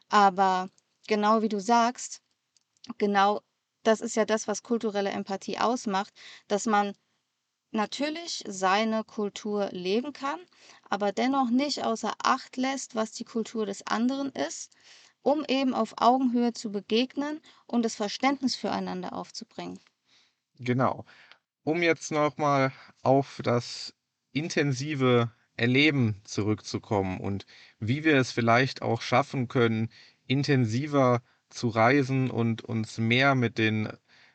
[0.08, 0.70] Aber
[1.06, 2.20] genau wie du sagst,
[2.98, 3.42] genau
[3.82, 6.12] das ist ja das, was kulturelle Empathie ausmacht,
[6.48, 6.94] dass man
[7.72, 10.40] natürlich seine Kultur leben kann,
[10.88, 14.72] aber dennoch nicht außer Acht lässt, was die Kultur des anderen ist,
[15.22, 19.80] um eben auf Augenhöhe zu begegnen und das Verständnis füreinander aufzubringen.
[20.58, 21.04] Genau.
[21.64, 23.94] Um jetzt noch mal auf das
[24.32, 27.46] intensive Erleben zurückzukommen und
[27.78, 29.90] wie wir es vielleicht auch schaffen können,
[30.26, 31.22] intensiver
[31.54, 33.88] zu reisen und uns mehr mit den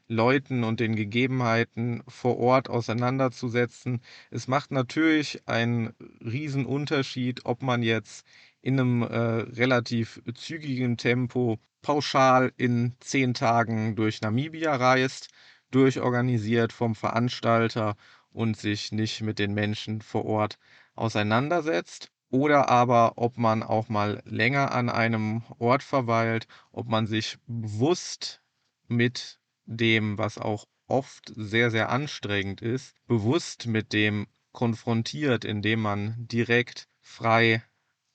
[0.07, 4.01] Leuten und den Gegebenheiten vor Ort auseinanderzusetzen.
[4.31, 8.25] Es macht natürlich einen Riesenunterschied, ob man jetzt
[8.61, 15.29] in einem äh, relativ zügigen Tempo pauschal in zehn Tagen durch Namibia reist,
[15.71, 17.95] durchorganisiert vom Veranstalter
[18.31, 20.57] und sich nicht mit den Menschen vor Ort
[20.95, 22.11] auseinandersetzt.
[22.31, 28.41] Oder aber, ob man auch mal länger an einem Ort verweilt, ob man sich bewusst
[28.87, 36.15] mit dem, was auch oft sehr, sehr anstrengend ist, bewusst mit dem konfrontiert, indem man
[36.27, 37.63] direkt frei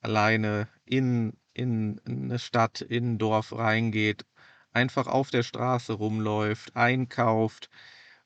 [0.00, 4.24] alleine in in 'ne Stadt, in 'n Dorf reingeht,
[4.72, 7.68] einfach auf der Straße rumläuft, einkauft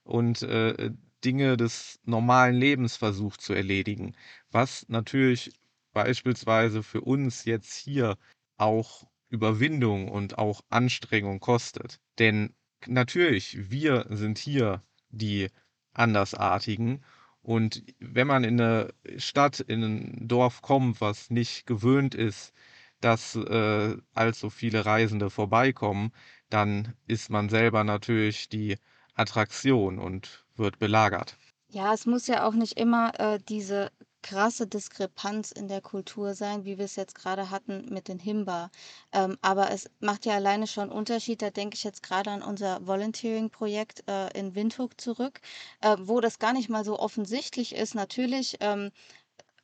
[0.04, 0.90] und, äh,
[1.24, 4.14] Dinge des normalen Lebens versucht zu erledigen,
[4.52, 5.52] was natürlich
[5.96, 8.18] beispielsweise für uns jetzt hier
[8.58, 11.98] auch Überwindung und auch Anstrengung kostet.
[12.20, 12.54] Denn
[12.86, 15.48] natürlich, wir sind hier die
[15.94, 17.04] Andersartigen
[17.42, 22.52] und wenn man in 'ne Stadt, in 'n Dorf kommt, was nicht gewöhnt ist,
[23.00, 26.12] dass, äh, allzu viele Reisende vorbeikommen,
[26.50, 28.76] dann ist man selber natürlich die
[29.14, 31.38] Attraktion und wird belagert.
[31.70, 33.90] Ja, es muss ja auch nicht immer, äh, diese
[34.22, 38.70] krasse Diskrepanz in der Kultur sein, wie wir's jetzt grade hatten mit den Himba.
[39.12, 42.86] Ähm, aber es macht ja alleine schon Unterschied, da denke ich jetzt grade an unser
[42.86, 45.40] Volunteering-Projekt, äh, in Windhoek zurück,
[45.80, 47.94] äh, wo das gar nicht mal so offensichtlich ist.
[47.94, 48.90] Natürlich, ähm,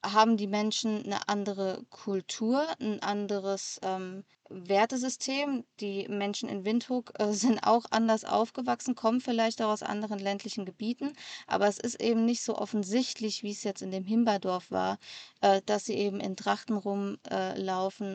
[0.04, 5.64] haben die Menschen 'ne andere Kultur, 'n anderes, ähm, Wertesystem.
[5.80, 10.64] Die Menschen in Windhoek, äh, sind auch anders aufgewachsen, kommen vielleicht auch aus anderen ländlichen
[10.66, 11.12] Gebieten,
[11.46, 14.98] aber es ist eben nicht so offensichtlich, wie's jetzt in dem Himba-Dorf war,
[15.40, 17.58] äh, dass sie eben in Trachten rum äh,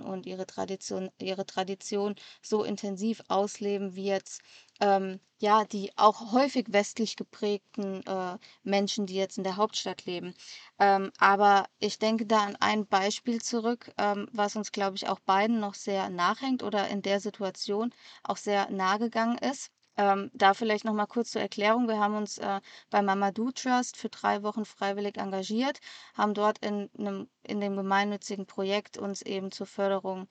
[0.01, 4.41] und ihre Tradition ihre Tradition so intensiv ausleben wie jetzt,
[4.79, 10.33] ähm, ja, die auch häufig westlich geprägten, äh, Menschen, die jetzt in der Hauptstadt leben.
[10.79, 15.19] Ähm, aber ich denke da an ein Beispiel zurück, ähm, was uns, glaube ich, auch
[15.19, 19.71] beiden noch sehr nachhängt oder in der Situation auch sehr nahegegangen ist.
[19.99, 21.87] Ähm, da vielleicht noch mal kurz zur Erklärung.
[21.87, 22.61] Wir haben uns, äh,
[22.91, 25.79] beim Mamadou Trust für 3 Wochen freiwillig engagiert,
[26.13, 30.27] haben dort in 'nem in dem gemeinnützigen Projekt uns eben zur Förderung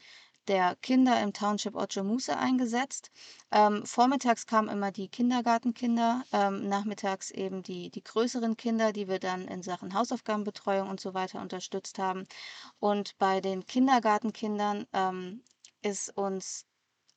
[0.49, 3.11] der Kinder im Township Otjomusa eingesetzt.
[3.51, 9.19] Ähm, vormittags kamen immer die Kindergartenkinder, ähm, nachmittags eben die die größeren Kinder, die wir
[9.19, 12.27] dann in Sachen Hausaufgabenbetreuung und so weiter unterstützt haben.
[12.81, 15.43] Und bei den Kindergartenkindern, ähm,
[15.87, 16.67] ist uns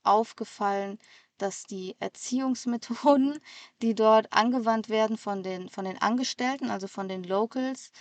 [0.03, 0.99] aufgefallen,
[1.37, 3.39] dass die Erziehungsmethoden,
[3.81, 7.91] die dort angewandt werden von den von den Angestellten, also von den Locals,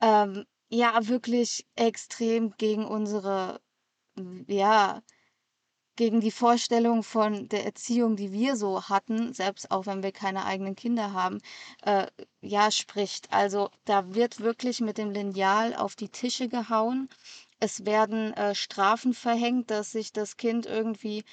[0.00, 3.60] ähm, ja, wirklich extrem gegen unsere
[4.48, 5.02] ja,
[5.96, 10.44] gegen die Vorstellung von der Erziehung, die wir so hatten, selbst auch wenn wir keine
[10.46, 11.38] eigenen Kinder haben,
[11.84, 12.06] äh,
[12.40, 13.32] ja, spricht.
[13.32, 17.08] Also, da wird wirklich mit dem Lineal auf die Tische gehauen.
[17.60, 21.24] Es werden, äh, Strafen verhängt, dass sich das Kind irgendwie,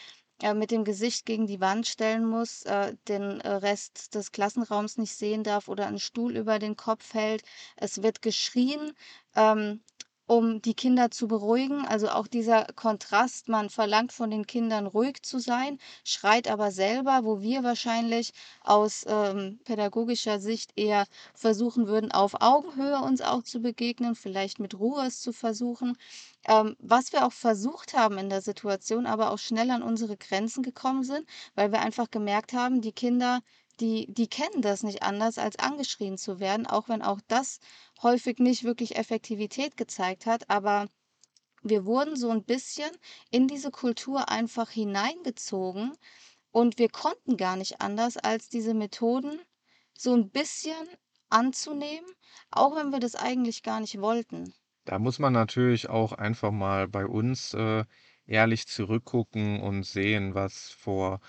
[0.41, 4.97] äh, mit dem Gesicht gegen die Wand stellen muss, äh, den, äh, Rest des Klassenraums
[4.97, 7.43] nicht sehen darf oder 'n Stuhl über den Kopf hält.
[7.77, 8.93] Es wird geschrien,
[9.35, 9.81] ähm,
[10.27, 11.85] um die Kinder zu beruhigen.
[11.87, 17.21] Also, auch dieser Kontrast, man verlangt von den Kindern, ruhig zu sein, schreit aber selber,
[17.23, 18.31] wo wir wahrscheinlich
[18.63, 24.77] aus, ähm, pädagogischer Sicht eher versuchen würden, auf Augenhöhe uns auch zu begegnen, vielleicht mit
[24.77, 25.97] Ruhe es zu versuchen.
[26.47, 30.63] Ähm, was wir auch versucht haben in der Situation, aber auch schnell an unsere Grenzen
[30.63, 33.41] gekommen sind, weil wir einfach gemerkt haben, die Kinder,
[33.79, 37.59] die die kennen das nicht anders, als angeschrien zu werden, auch wenn auch das
[38.01, 40.49] häufig nicht wirklich Effektivität gezeigt hat.
[40.49, 40.87] Aber
[41.63, 42.91] wir wurden so 'n bisschen
[43.31, 45.93] in diese Kultur einfach hineingezogen
[46.51, 49.41] und wir konnten gar nicht anders, als diese Methoden
[49.97, 50.87] so 'n bisschen
[51.29, 52.09] anzunehmen,
[52.51, 54.53] auch wenn wir das eigentlich gar nicht wollten.
[54.87, 57.83] Da muss man natürlich auch einfach mal bei uns, äh,
[58.25, 61.19] ehrlich zurückgucken und sehen, was vor,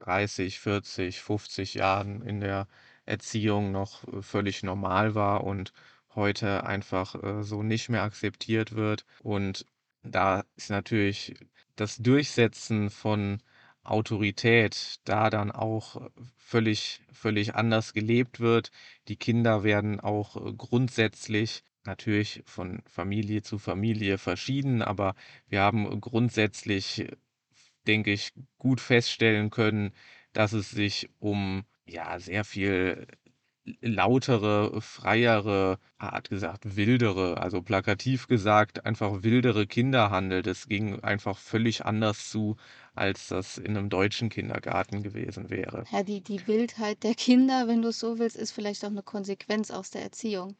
[0.00, 2.68] 30, 40, 50 Jahren in der
[3.06, 5.72] Erziehung noch, äh, völlig normal war und
[6.14, 9.04] heute einfach, äh, so nicht mehr akzeptiert wird.
[9.22, 9.66] Und
[10.02, 11.34] da ist natürlich
[11.76, 13.42] das Durchsetzen von
[13.84, 18.70] Autorität da dann auch, äh, völlig völlig anders gelebt wird.
[19.08, 25.14] Die Kinder werden auch, grundsätzlich natürlich von Familie zu Familie verschieden, aber
[25.48, 27.06] wir haben grundsätzlich,
[27.88, 29.92] denke ich, gut feststellen können,
[30.34, 33.06] dass es sich um, ja, sehr viel
[33.82, 40.46] lautere, freiere, hart gesagt, wildere, also plakativ gesagt, einfach wildere Kinder handelt.
[40.48, 42.56] Es ging einfach völlig anders zu,
[42.94, 45.88] als das in 'nem deutschen Kindergarten gewesen wäre.
[45.90, 49.70] Ja, die die Wildheit der Kinder, wenn du's so willst, ist vielleicht auch 'ne Konsequenz
[49.70, 50.56] aus der Erziehung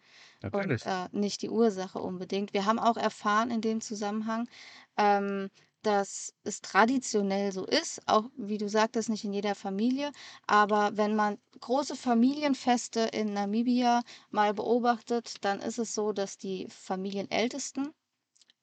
[0.51, 0.87] und, Natürlich.
[0.87, 2.53] äh, nicht die Ursache unbedingt.
[2.55, 4.49] Wir haben auch erfahren in dem Zusammenhang,
[4.97, 5.51] ähm,
[5.83, 10.13] dass es traditionell so ist, auch wie du sagtest, nicht in jeder Familie,
[10.47, 16.67] aber wenn man große Familienfeste in Namibia mal beobachtet, dann ist es so, dass die
[16.69, 17.93] Familienältesten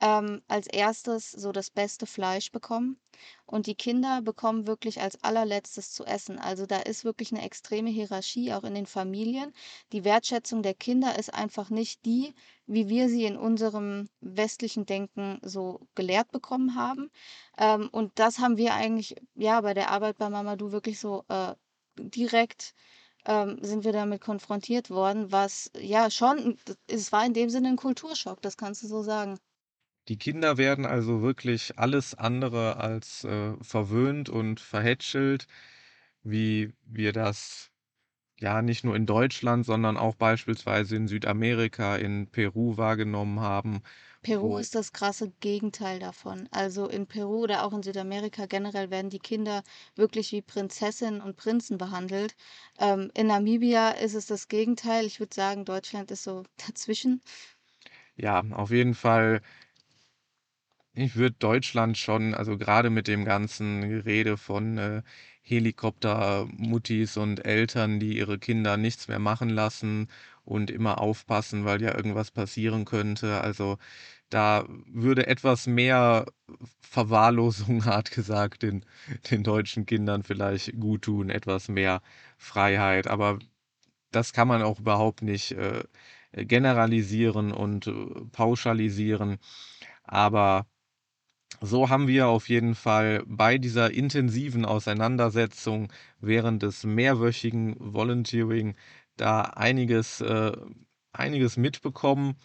[0.02, 3.00] ähm, als erstes so das beste Fleisch bekommen
[3.46, 6.38] und die Kinder bekommen wirklich als allerletztes zu essen.
[6.38, 9.54] Also da ist wirklich eine extreme Hierarchie auch in den Familien.
[9.94, 12.34] Die Wertschätzung der Kinder ist einfach nicht die,
[12.68, 17.10] wie wir sie in unserem westlichen Denken so gelehrt bekommen haben.
[17.58, 21.56] Ähm, und das haben wir eigentlich, ja, bei der Arbeit bei Mamadou wirklich so äh,
[21.98, 22.74] direkt
[23.26, 27.76] ähm, sind wir damit konfrontiert worden, was ja schon, es war in dem Sinne ein
[27.78, 29.40] Kulturschock, das kannst du so sagen.
[30.08, 35.48] Die Kinder werden also wirklich alles andere als, äh, verwöhnt und verhätschelt,
[36.24, 37.72] wie wir das,
[38.40, 43.84] ja, nicht nur in Deutschland, sondern auch beispielsweise in Südamerika, in Peru wahrgenommen haben,
[44.22, 46.50] Peru ist das krasse Gegenteil davon.
[46.52, 49.64] Also in Peru oder auch in Südamerika generell werden die Kinder
[49.96, 52.36] wirklich wie Prinzessinnen und Prinzen behandelt.
[52.80, 55.06] Ähm, in Namibia ist es das Gegenteil.
[55.06, 57.22] Ich würde sagen, Deutschland ist so dazwischen.
[58.16, 59.42] ja, auf jeden Fall
[60.96, 65.02] Ich würde Deutschland schon also gerade mit dem ganzen Gerede von, äh,
[65.42, 70.08] Helikoptermuttis und Eltern, die ihre Kinder nichts mehr machen lassen
[70.44, 73.42] und immer aufpassen, weil ja irgendwas passieren könnte.
[73.42, 73.78] Also,
[74.30, 76.26] da würde etwas mehr
[76.82, 78.86] Verwahrlosung, hart gesagt, den
[79.32, 82.02] den deutschen Kindern vielleicht guttun, etwas mehr
[82.38, 83.08] Freiheit.
[83.08, 83.40] Aber
[84.12, 85.84] das kann man auch überhaupt nicht, äh,
[86.34, 87.94] generalisieren und, äh,
[88.32, 89.38] pauschalisieren.
[90.04, 90.68] Aber
[91.62, 98.76] so haben wir auf jeden Fall bei dieser intensiven Auseinandersetzung während des mehrwöchigen Volunteering
[99.18, 100.52] da einiges, äh,
[101.14, 102.36] einiges mitbekommen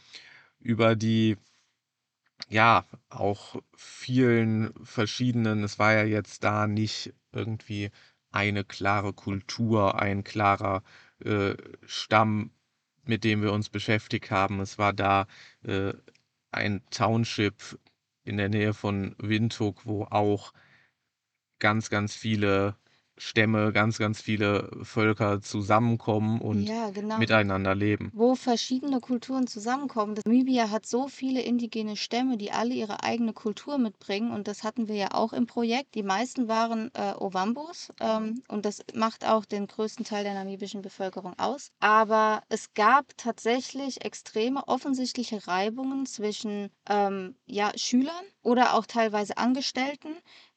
[0.61, 1.37] über die,
[2.49, 7.91] ja, auch vielen verschiedenen, es war ja jetzt da nicht irgendwie
[8.33, 10.83] eine klare Kultur, ein klarer
[11.25, 11.55] äh,
[11.87, 12.53] Stamm,
[13.05, 14.61] mit dem wir uns beschäftigt haben.
[14.61, 15.27] Es war da
[15.65, 15.93] äh,
[16.53, 17.79] ein Township
[18.25, 20.53] in der Nähe von Windhoek, wo auch
[21.59, 22.77] ganz, ganz viele
[23.21, 27.19] Stämme, ganz, ganz viele Völker zusammenkommen und Ja, genau.
[27.19, 28.11] miteinander leben.
[28.15, 30.15] Wo verschiedene Kulturen zusammenkommen.
[30.15, 34.31] Das Namibia hat so viele indigene Stämme, die alle ihre eigene Kultur mitbringen.
[34.31, 35.95] Und das hatten wir ja auch im Projekt.
[35.95, 37.93] Die meisten waren äh, Ovambos.
[38.01, 41.71] Ähm, und das macht auch den größten Teil der namibischen Bevölkerung aus.
[41.81, 50.17] Aber es gab tatsächlich extreme offensichtliche Reibungen zwischen ähm, ja, Schülern oder auch teilweise Angestellten,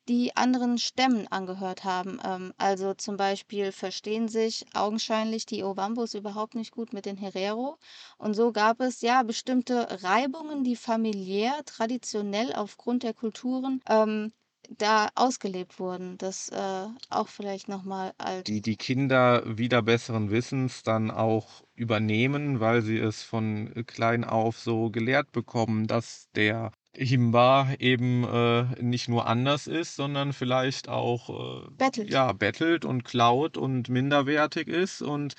[0.10, 2.20] die anderen Stämmen angehört haben.
[2.24, 7.78] Ähm, also zum Beispiel verstehen sich augenscheinlich die Ovambos überhaupt nicht gut mit den Herero.
[8.18, 14.34] Und so gab es ja bestimmte Reibungen, die familiär, traditionell aufgrund der Kulturen ähm,
[14.70, 16.18] da ausgelebt wurden.
[16.18, 18.44] Das äh, auch vielleicht nochmal als.
[18.44, 24.60] Die die Kinder wieder besseren Wissens dann auch übernehmen, weil sie es von klein auf
[24.60, 31.66] so gelehrt bekommen, dass der Himba eben äh, nicht nur anders ist, sondern vielleicht auch
[31.66, 32.10] äh, Bettelt.
[32.12, 35.02] ja, bettelt und klaut und minderwertig ist.
[35.02, 35.34] Und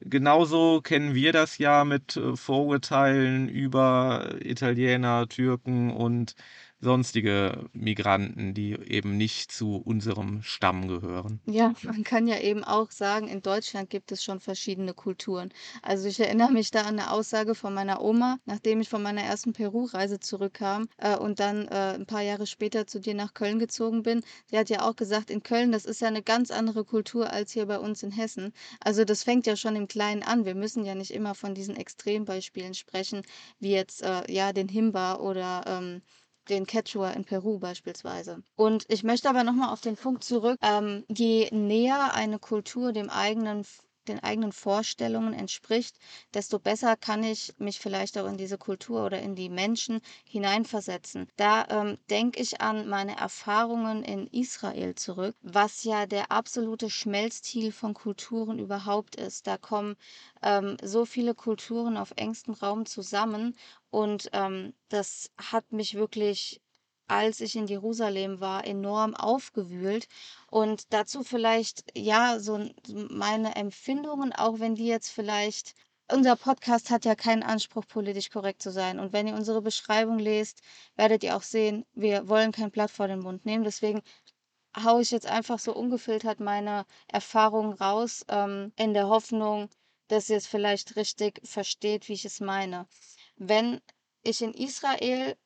[0.00, 6.34] genauso kennen wir das ja mit äh, Vorurteilen über Italiener, Türken und
[6.80, 11.40] sonstige Migranten, die eben nicht zu unserem Stamm gehören.
[11.46, 15.50] Ja, man kann ja eben auch sagen, in Deutschland gibt es schon verschiedene Kulturen.
[15.82, 19.22] Also ich erinnere mich da an eine Aussage von meiner Oma, nachdem ich von meiner
[19.22, 23.58] ersten Peru-Reise zurückkam äh, und dann äh, ein paar Jahre später zu dir nach Köln
[23.58, 24.22] gezogen bin.
[24.46, 27.52] Sie hat ja auch gesagt, in Köln, das ist ja eine ganz andere Kultur als
[27.52, 28.52] hier bei uns in Hessen.
[28.80, 30.46] Also das fängt ja schon im Kleinen an.
[30.46, 33.22] Wir müssen ja nicht immer von diesen Extrembeispielen sprechen,
[33.58, 36.02] wie jetzt äh, ja den Himba oder ähm,
[36.48, 38.42] den Quechua in Peru beispielsweise.
[38.56, 43.10] Und ich möchte aber nochmal auf den Punkt zurück, ähm, je näher eine Kultur dem
[43.10, 43.64] eigenen
[44.08, 45.96] den eigenen Vorstellungen entspricht,
[46.34, 51.28] desto besser kann ich mich vielleicht auch in diese Kultur oder in die Menschen hineinversetzen.
[51.36, 57.72] Da ähm, denke ich an meine Erfahrungen in Israel zurück, was ja der absolute Schmelztiel
[57.72, 59.46] von Kulturen überhaupt ist.
[59.46, 59.96] Da kommen
[60.42, 63.56] ähm, so viele Kulturen auf engstem Raum zusammen
[63.90, 66.60] und ähm, das hat mich wirklich,
[67.10, 70.06] als ich in Jerusalem war, enorm aufgewühlt.
[70.50, 72.70] Und dazu vielleicht, ja, so
[73.10, 75.74] meine Empfindungen, auch wenn die jetzt vielleicht,
[76.10, 79.00] unser Podcast hat ja keinen Anspruch, politisch korrekt zu sein.
[79.00, 80.62] Und wenn ihr unsere Beschreibung lest,
[80.96, 83.64] werdet ihr auch sehen, wir wollen kein Blatt vor den Mund nehmen.
[83.64, 84.02] Deswegen
[84.76, 89.68] haue ich jetzt einfach so ungefiltert meine Erfahrungen raus, ähm, in der Hoffnung,
[90.08, 92.86] dass ihr es vielleicht richtig versteht, wie ich es meine.
[93.36, 93.80] Wenn
[94.22, 95.36] ich in Israel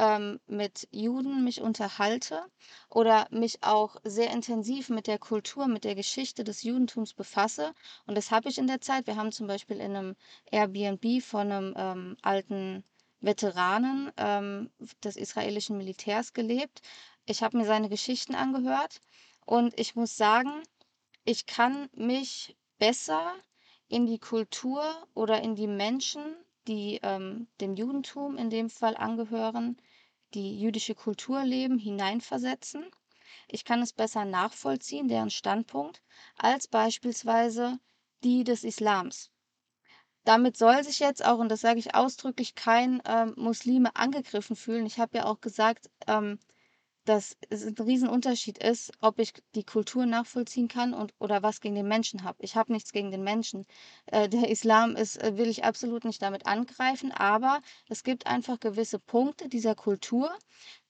[0.00, 2.42] ähm, mit Juden mich unterhalte
[2.88, 7.74] oder mich auch sehr intensiv mit der Kultur, mit der Geschichte des Judentums befasse,
[8.06, 9.06] und das habe ich in der Zeit.
[9.06, 10.16] Wir haben zum Beispiel in einem
[10.50, 12.82] Airbnb von einem ähm, alten
[13.20, 14.70] Veteranen ähm,
[15.04, 16.80] des israelischen Militärs gelebt.
[17.26, 19.02] Ich habe mir seine Geschichten angehört
[19.44, 20.62] und ich muss sagen,
[21.24, 23.34] ich kann mich besser
[23.88, 24.82] in die Kultur
[25.12, 26.22] oder in die Menschen,
[26.66, 29.76] die ähm, dem Judentum in dem Fall angehören,
[30.34, 32.84] die jüdische Kultur leben, hineinversetzen.
[33.48, 36.02] Ich kann es besser nachvollziehen, deren Standpunkt,
[36.36, 37.78] als beispielsweise
[38.22, 39.30] die des Islams.
[40.24, 44.86] Damit soll sich jetzt auch, und das sage ich ausdrücklich, kein ähm, Muslime angegriffen fühlen.
[44.86, 46.38] Ich habe ja auch gesagt, ähm,
[47.10, 51.74] dass es ein Riesenunterschied ist, ob ich die Kultur nachvollziehen kann und oder was gegen
[51.74, 52.38] den Menschen habe.
[52.40, 53.66] Ich habe nichts gegen den Menschen.
[54.06, 58.60] Äh, der Islam ist äh, will ich absolut nicht damit angreifen, aber es gibt einfach
[58.60, 60.30] gewisse Punkte dieser Kultur,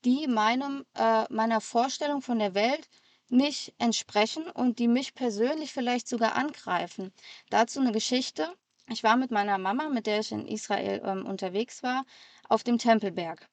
[0.04, 2.90] die meinem äh, meiner Vorstellung von der Welt
[3.30, 7.14] nicht entsprechen und die mich persönlich vielleicht sogar angreifen.
[7.48, 8.46] Dazu eine Geschichte.
[8.88, 12.04] Ich war mit meiner Mama, mit der ich in Israel, ähm, unterwegs war,
[12.50, 13.48] auf dem Tempelberg.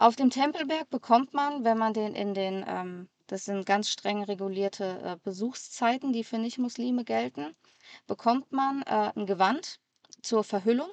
[0.00, 4.24] Auf dem Tempelberg bekommt man, wenn man den in den, ähm, das sind ganz streng
[4.24, 7.54] regulierte äh, Besuchszeiten, die für Nicht-Muslime gelten,
[8.06, 9.78] bekommt man äh, ein Gewand
[10.22, 10.88] zur Verhüllung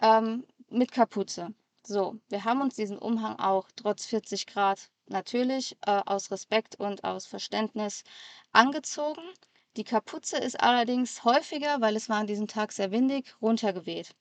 [0.00, 1.52] ähm, mit Kapuze.
[1.82, 7.04] So, wir haben uns diesen Umhang auch trotz 40 Grad natürlich äh, aus Respekt und
[7.04, 8.02] aus Verständnis
[8.50, 9.20] angezogen.
[9.76, 14.14] Die Kapuze ist allerdings häufiger, weil es war an diesem Tag sehr windig, runtergeweht.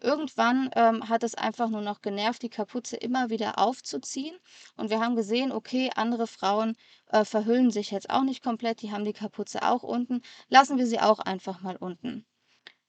[0.00, 4.34] Irgendwann ähm, hat es einfach nur noch genervt, die Kapuze immer wieder aufzuziehen.
[4.76, 6.74] Und wir haben gesehen, okay, andere Frauen
[7.08, 10.22] äh, verhüllen sich jetzt auch nicht komplett, die haben die Kapuze auch unten.
[10.48, 12.24] Lassen wir sie auch einfach mal unten.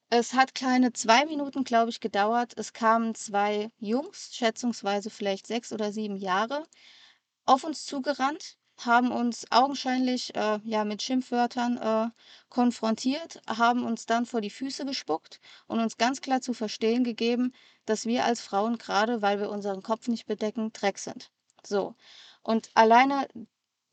[0.09, 2.53] Es hat kleine zwei Minuten, glaube ich, gedauert.
[2.55, 6.65] Es kamen zwei Jungs, schätzungsweise vielleicht sechs oder sieben Jahre,
[7.43, 12.09] auf uns zugerannt haben uns augenscheinlich äh, ja mit Schimpfwörtern äh,
[12.49, 17.53] konfrontiert, haben uns dann vor die Füße gespuckt und uns ganz klar zu verstehen gegeben,
[17.85, 21.31] dass wir als Frauen gerade, weil wir unseren Kopf nicht bedecken, Dreck sind.
[21.65, 21.95] So.
[22.43, 23.27] Und alleine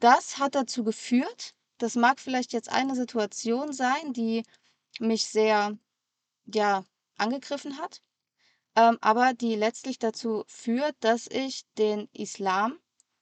[0.00, 4.42] das hat dazu geführt, das mag vielleicht jetzt eine Situation sein, die
[4.98, 5.78] mich sehr,
[6.46, 6.84] ja,
[7.16, 8.02] angegriffen hat,
[8.74, 12.78] ähm, aber die letztlich dazu führt, dass ich den Islam,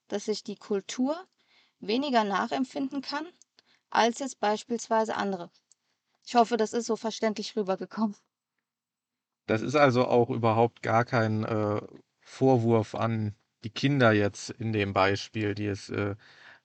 [0.08, 1.22] dass ich die Kultur
[1.80, 3.26] weniger nachempfinden kann
[3.90, 5.50] als jetzt beispielsweise andere.
[6.24, 8.16] Ich hoffe, das ist so verständlich rübergekommen.
[9.46, 11.80] Das ist also auch überhaupt gar kein äh,
[12.20, 16.14] Vorwurf an die Kinder jetzt in dem Beispiel, die es äh,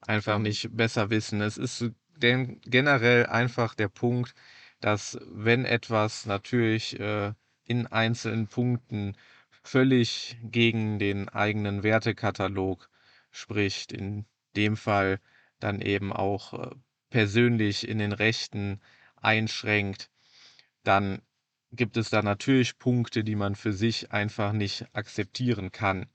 [0.02, 1.42] einfach nicht besser wissen.
[1.42, 4.34] Es ist denn generell einfach der Punkt,
[4.82, 7.34] dass wenn etwas natürlich äh,
[7.66, 9.18] in einzelnen Punkten
[9.64, 12.90] völlig gegen den eigenen Wertekatalog
[13.32, 14.26] spricht, in
[14.56, 15.20] dem Fall
[15.60, 16.76] dann eben auch äh,
[17.10, 18.82] persönlich in den Rechten
[19.16, 20.10] einschränkt,
[20.84, 21.22] dann
[21.72, 26.08] gibt es da natürlich Punkte, die man für sich einfach nicht akzeptieren kann.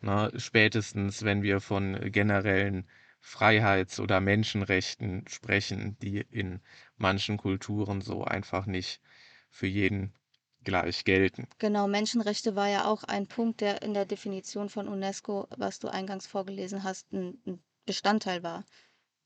[0.00, 0.32] Ne?
[0.36, 2.88] Spätestens, wenn wir von generellen
[3.20, 6.60] Freiheits- oder Menschenrechten sprechen, die in
[6.96, 9.00] manchen Kulturen so einfach nicht
[9.50, 10.12] für jeden
[10.62, 11.48] gleich gelten.
[11.58, 15.88] Genau, Menschenrechte war ja auch ein Punkt, der in der Definition von UNESCO, was du
[15.88, 18.64] eingangs vorgelesen hast, ein, ein Bestandteil war.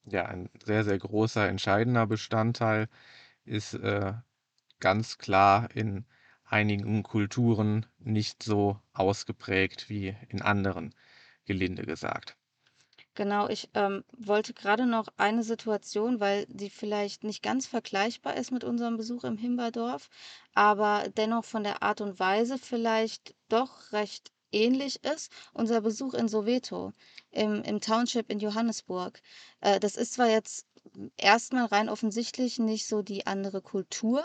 [0.04, 2.88] Ja, ein sehr, sehr großer, entscheidender Bestandteil
[3.44, 4.12] ist äh,
[4.80, 6.06] ganz klar in
[6.44, 10.94] einigen Kulturen nicht so ausgeprägt wie in anderen,
[11.46, 12.36] gelinde gesagt.
[13.14, 18.52] Genau, ich ähm, wollte gerade noch eine Situation, weil die vielleicht nicht ganz vergleichbar ist
[18.52, 20.08] mit unserem Besuch im Himberdorf,
[20.54, 26.28] aber dennoch von der Art und Weise vielleicht doch recht ähnlich ist unser Besuch in
[26.28, 26.92] Soweto
[27.30, 29.20] im, im Township in Johannesburg.
[29.60, 30.66] Äh, das ist zwar jetzt
[31.16, 34.24] erstmal rein offensichtlich nicht so die andere Kultur,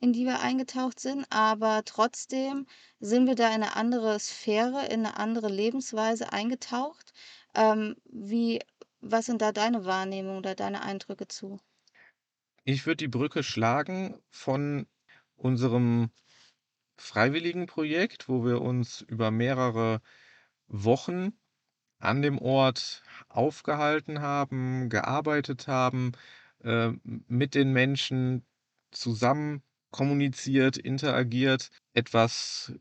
[0.00, 2.66] in die wir eingetaucht sind, aber trotzdem
[3.00, 7.12] sind wir da in eine andere Sphäre, in eine andere Lebensweise eingetaucht.
[7.54, 8.60] Ähm, wie,
[9.00, 11.58] was sind da deine Wahrnehmungen oder deine Eindrücke zu?
[12.64, 14.86] Ich würde die Brücke schlagen von
[15.36, 16.10] unserem
[16.96, 20.00] Freiwilligenprojekt, wo wir uns über mehrere
[20.68, 21.32] Wochen
[21.98, 26.12] an dem Ort aufgehalten haben, gearbeitet haben,
[26.62, 28.44] äh, mit den Menschen
[28.90, 32.72] zusammen kommuniziert, interagiert, etwas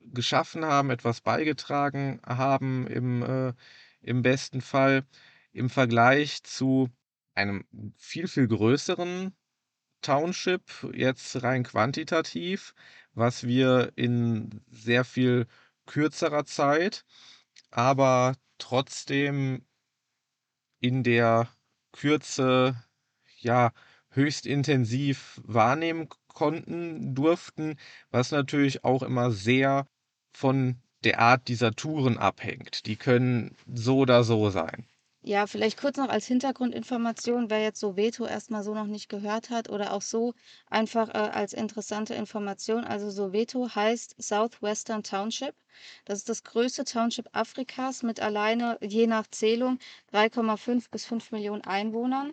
[0.00, 3.52] geschaffen haben, etwas beigetragen haben im, äh,
[4.00, 5.04] im besten Fall
[5.52, 6.88] im Vergleich zu
[7.34, 7.64] einem
[7.98, 9.34] viel, viel größeren
[10.02, 10.62] Township,
[10.94, 12.74] jetzt rein quantitativ,
[13.14, 15.46] was wir in sehr viel
[15.86, 17.04] kürzerer Zeit,
[17.70, 19.64] aber trotzdem
[20.80, 21.48] in der
[21.92, 22.76] Kürze
[23.38, 23.72] ja
[24.10, 27.76] höchst intensiv wahrnehmen konnten, durften,
[28.10, 29.86] was natürlich auch immer sehr
[30.32, 32.86] von der Art dieser Touren abhängt.
[32.86, 34.86] Die können so oder so sein.
[35.24, 39.68] Ja, vielleicht kurz noch als Hintergrundinformation, wer jetzt Soweto erstmal so noch nicht gehört hat
[39.68, 40.34] oder auch so
[40.66, 42.84] einfach äh, als interessante Information.
[42.84, 45.54] Also Soweto heißt Southwestern Township.
[46.04, 49.78] Das ist das größte Township Afrikas mit alleine, je nach Zählung,
[50.12, 52.32] 3,5 bis 5 Millionen Einwohnern.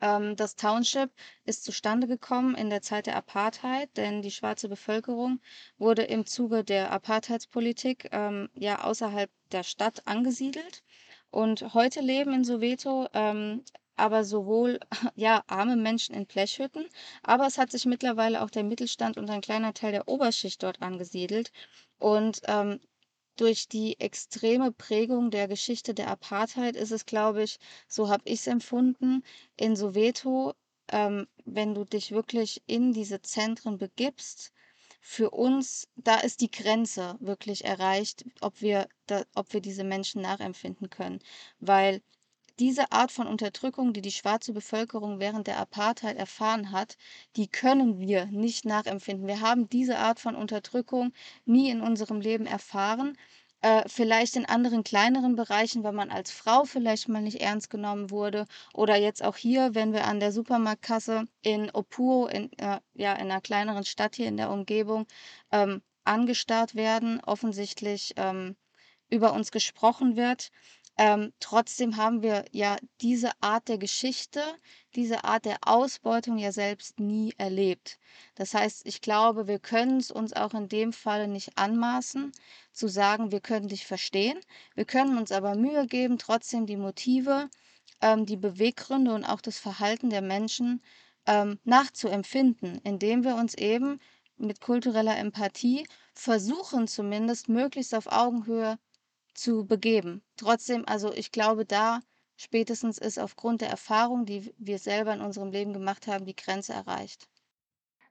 [0.00, 1.10] Ähm, das Township
[1.44, 5.40] ist zustande gekommen in der Zeit der Apartheid, denn die schwarze Bevölkerung
[5.78, 10.82] wurde im Zuge der Apartheidspolitik ähm, ja außerhalb der Stadt angesiedelt.
[11.34, 13.64] Und heute leben in Soweto ähm,
[13.96, 14.78] aber sowohl
[15.16, 16.86] ja, arme Menschen in Blechhütten,
[17.24, 20.80] aber es hat sich mittlerweile auch der Mittelstand und ein kleiner Teil der Oberschicht dort
[20.80, 21.50] angesiedelt.
[21.98, 22.78] Und ähm,
[23.34, 27.58] durch die extreme Prägung der Geschichte der Apartheid ist es, glaube ich,
[27.88, 29.24] so habe ich es empfunden,
[29.56, 30.54] in Soweto,
[30.92, 34.52] ähm, wenn du dich wirklich in diese Zentren begibst,
[35.06, 40.22] für uns, da ist die Grenze wirklich erreicht, ob wir, da, ob wir diese Menschen
[40.22, 41.18] nachempfinden können.
[41.60, 42.00] Weil
[42.58, 46.96] diese Art von Unterdrückung, die die schwarze Bevölkerung während der Apartheid erfahren hat,
[47.36, 49.26] die können wir nicht nachempfinden.
[49.26, 51.12] Wir haben diese Art von Unterdrückung
[51.44, 53.18] nie in unserem Leben erfahren.
[53.64, 58.10] Äh, vielleicht in anderen kleineren Bereichen, wenn man als Frau vielleicht mal nicht ernst genommen
[58.10, 58.44] wurde.
[58.74, 63.30] Oder jetzt auch hier, wenn wir an der Supermarktkasse in Opuo, in, äh, ja, in
[63.30, 65.06] einer kleineren Stadt hier in der Umgebung,
[65.50, 68.54] ähm, angestarrt werden, offensichtlich ähm,
[69.08, 70.50] über uns gesprochen wird.
[70.96, 74.40] Ähm, trotzdem haben wir ja diese Art der Geschichte,
[74.94, 77.98] diese Art der Ausbeutung ja selbst nie erlebt.
[78.36, 82.30] Das heißt, ich glaube, wir können es uns auch in dem Falle nicht anmaßen,
[82.72, 84.38] zu sagen, wir können dich verstehen.
[84.76, 87.50] Wir können uns aber Mühe geben, trotzdem die Motive,
[88.00, 90.80] ähm, die Beweggründe und auch das Verhalten der Menschen
[91.26, 93.98] ähm, nachzuempfinden, indem wir uns eben
[94.36, 98.78] mit kultureller Empathie versuchen, zumindest möglichst auf Augenhöhe
[99.34, 100.22] zu begeben.
[100.36, 102.00] Trotzdem, also ich glaube, da
[102.36, 106.72] spätestens ist aufgrund der Erfahrung, die wir selber in unserem Leben gemacht haben, die Grenze
[106.72, 107.28] erreicht.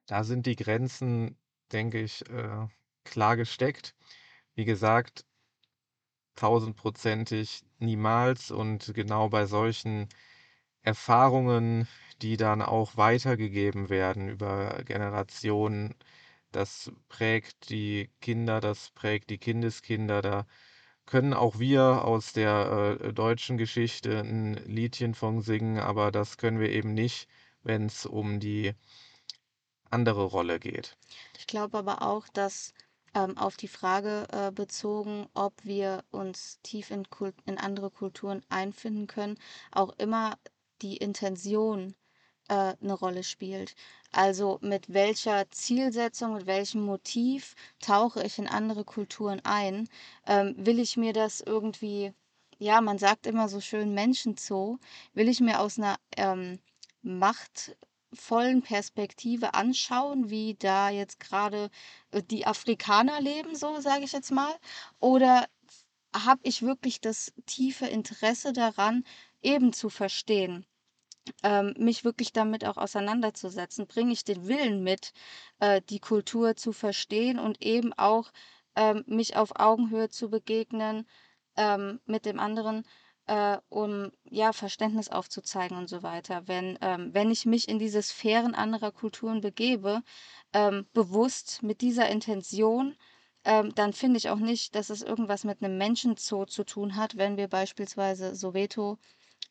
[0.05, 1.37] Da sind die Grenzen,
[1.71, 2.67] denke ich, äh,
[3.03, 3.95] klar gesteckt.
[4.55, 5.25] Wie gesagt,
[6.35, 10.07] tausendprozentig niemals und genau bei solchen
[10.83, 11.87] Erfahrungen,
[12.21, 15.95] die dann auch weitergegeben werden über Generationen,
[16.51, 20.47] das prägt die Kinder, das prägt die Kindeskinder, da
[21.05, 26.59] können auch wir aus der äh, deutschen Geschichte ein Liedchen von singen, aber das können
[26.59, 27.27] wir eben nicht,
[27.63, 28.73] wenn es um die
[29.89, 30.97] andere Rolle geht.
[31.37, 32.73] Ich glaube aber auch, dass
[33.13, 38.41] ähm, auf die Frage äh, bezogen, ob wir uns tief in, Kult in andere Kulturen
[38.49, 39.37] einfinden können,
[39.71, 40.37] auch immer
[40.81, 41.95] die Intention
[42.49, 43.75] äh, 'ne Rolle spielt.
[44.11, 49.89] Also, mit welcher Zielsetzung, mit welchem Motiv tauche ich in andere Kulturen ein?
[50.27, 52.13] Ähm, will ich mir das irgendwie
[52.59, 54.77] ja, man sagt immer so schön Menschenzoo.
[55.13, 56.59] Will ich mir aus einer ähm,
[57.01, 61.69] machtvollen Perspektive anschauen, wie da jetzt gerade
[62.11, 64.53] äh, die Afrikaner leben, so sage ich jetzt mal?
[64.99, 65.45] Oder
[66.15, 69.03] habe ich wirklich das tiefe Interesse daran,
[69.41, 70.65] eben zu verstehen
[71.43, 73.87] ähm, mich wirklich damit auch auseinanderzusetzen?
[73.87, 75.13] Bringe ich den Willen mit,
[75.59, 78.31] äh, die Kultur zu verstehen und eben auch
[78.75, 81.07] ähm, mich auf Augenhöhe zu begegnen
[81.55, 82.85] ähm, mit dem anderen,
[83.27, 86.47] äh, um ja Verständnis aufzuzeigen und so weiter.
[86.47, 90.01] Wenn, ähm, wenn ich mich in diese Sphären anderer Kulturen begebe,
[90.53, 92.95] ähm, bewusst mit dieser Intention,
[93.45, 97.17] ähm, dann finde ich auch nicht, dass es irgendwas mit einem Menschenzoo zu tun hat,
[97.17, 98.97] wenn wir beispielsweise Soweto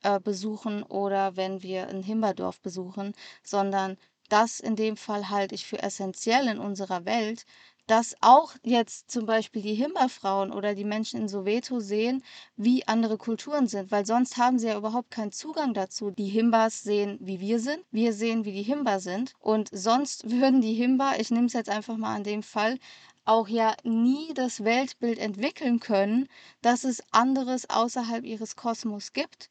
[0.03, 3.97] äh, besuchen oder wenn wir ein Himberdorf besuchen, sondern
[4.29, 7.45] das in dem Fall halte ich für essentiell in unserer Welt,
[7.87, 12.23] dass auch jetzt zum Beispiel die Himmerfrauen oder die Menschen in Soweto sehen,
[12.57, 16.11] wie andere Kulturen sind, weil sonst haben sie ja überhaupt keinen Zugang dazu.
[16.11, 19.35] Die Himbas sehen, wie wir sind, wir sehen, wie die Himba sind.
[19.39, 22.79] Und sonst würden die Himba, ich nehme es jetzt einfach mal an dem Fall,
[23.25, 26.29] auch ja nie das Weltbild entwickeln können,
[26.63, 29.51] dass es anderes außerhalb ihres Kosmos gibt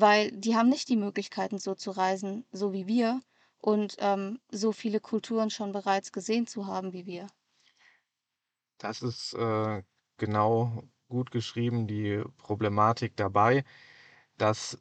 [0.00, 3.22] weil die haben nicht die Möglichkeiten, so zu reisen, so wie wir
[3.58, 7.26] und ähm, so viele Kulturen schon bereits gesehen zu haben wie wir.
[8.78, 9.82] Das ist äh,
[10.18, 13.64] genau gut geschrieben, die Problematik dabei.
[14.36, 14.78] Das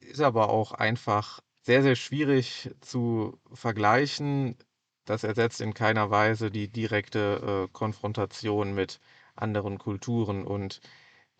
[0.00, 4.56] ist aber auch einfach sehr, sehr schwierig zu vergleichen.
[5.04, 9.00] Das ersetzt in keiner Weise die direkte äh, Konfrontation mit
[9.36, 10.44] anderen Kulturen.
[10.44, 10.80] Und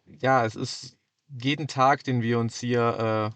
[0.07, 0.97] ja, es ist
[1.29, 3.35] jeden Tag, den wir uns hier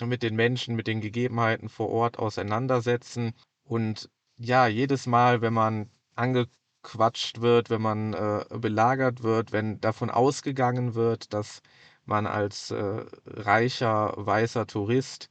[0.00, 3.34] äh, mit den Menschen, mit den Gegebenheiten vor Ort auseinandersetzen.
[3.64, 6.52] Und ja, jedes Mal, wenn man angekommen
[6.86, 11.62] ausgequatscht wird, wenn man äh, belagert wird, wenn davon ausgegangen wird, dass
[12.04, 15.28] man als äh, reicher weißer Tourist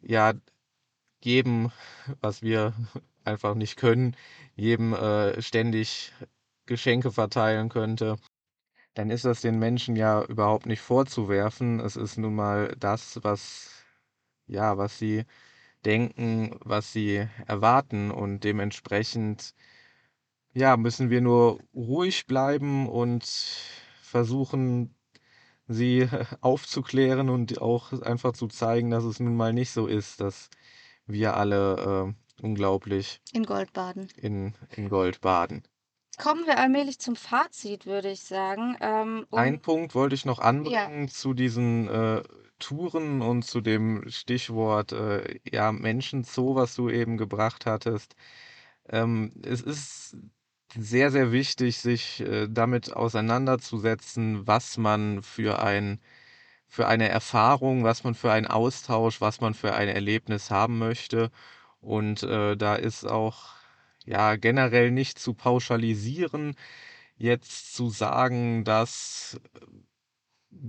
[0.00, 0.32] ja
[1.22, 1.70] jedem,
[2.20, 2.74] was wir
[3.24, 4.16] einfach nicht können,
[4.56, 6.12] jedem äh, ständig
[6.66, 8.16] Geschenke verteilen könnte,
[9.00, 11.80] dann ist das den Menschen ja überhaupt nicht vorzuwerfen.
[11.80, 13.70] Es ist nun mal das, was
[14.46, 15.24] ja, was sie
[15.86, 19.54] denken, was sie erwarten und dementsprechend
[20.52, 23.24] ja, müssen wir nur ruhig bleiben und
[24.02, 24.94] versuchen,
[25.66, 26.06] sie
[26.42, 30.50] aufzuklären und auch einfach zu zeigen, dass es nun mal nicht so ist, dass
[31.06, 34.08] wir alle äh, unglaublich In Gold baden.
[34.16, 35.62] in, in Gold baden.
[36.20, 38.76] Kommen wir allmählich zum Fazit, würde ich sagen.
[38.80, 42.22] Ähm, Ein Punkt wollte ich noch ja, anbringen zu diesen äh,
[42.58, 48.14] Touren und zu dem Stichwort äh, ja, Menschenzoo, was du eben gebracht hattest.
[48.90, 50.16] Ähm, es ist
[50.76, 56.00] sehr, sehr wichtig, sich äh, damit auseinanderzusetzen, was man für ein,
[56.68, 61.30] für eine Erfahrung, was man für einen Austausch, was man für ein Erlebnis haben möchte.
[61.80, 63.59] Und äh, da ist auch
[64.10, 66.54] ja generell nicht zu pauschalisieren,
[67.16, 69.40] jetzt zu sagen, dass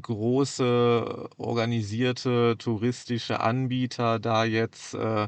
[0.02, 5.28] große organisierte touristische Anbieter da jetzt äh,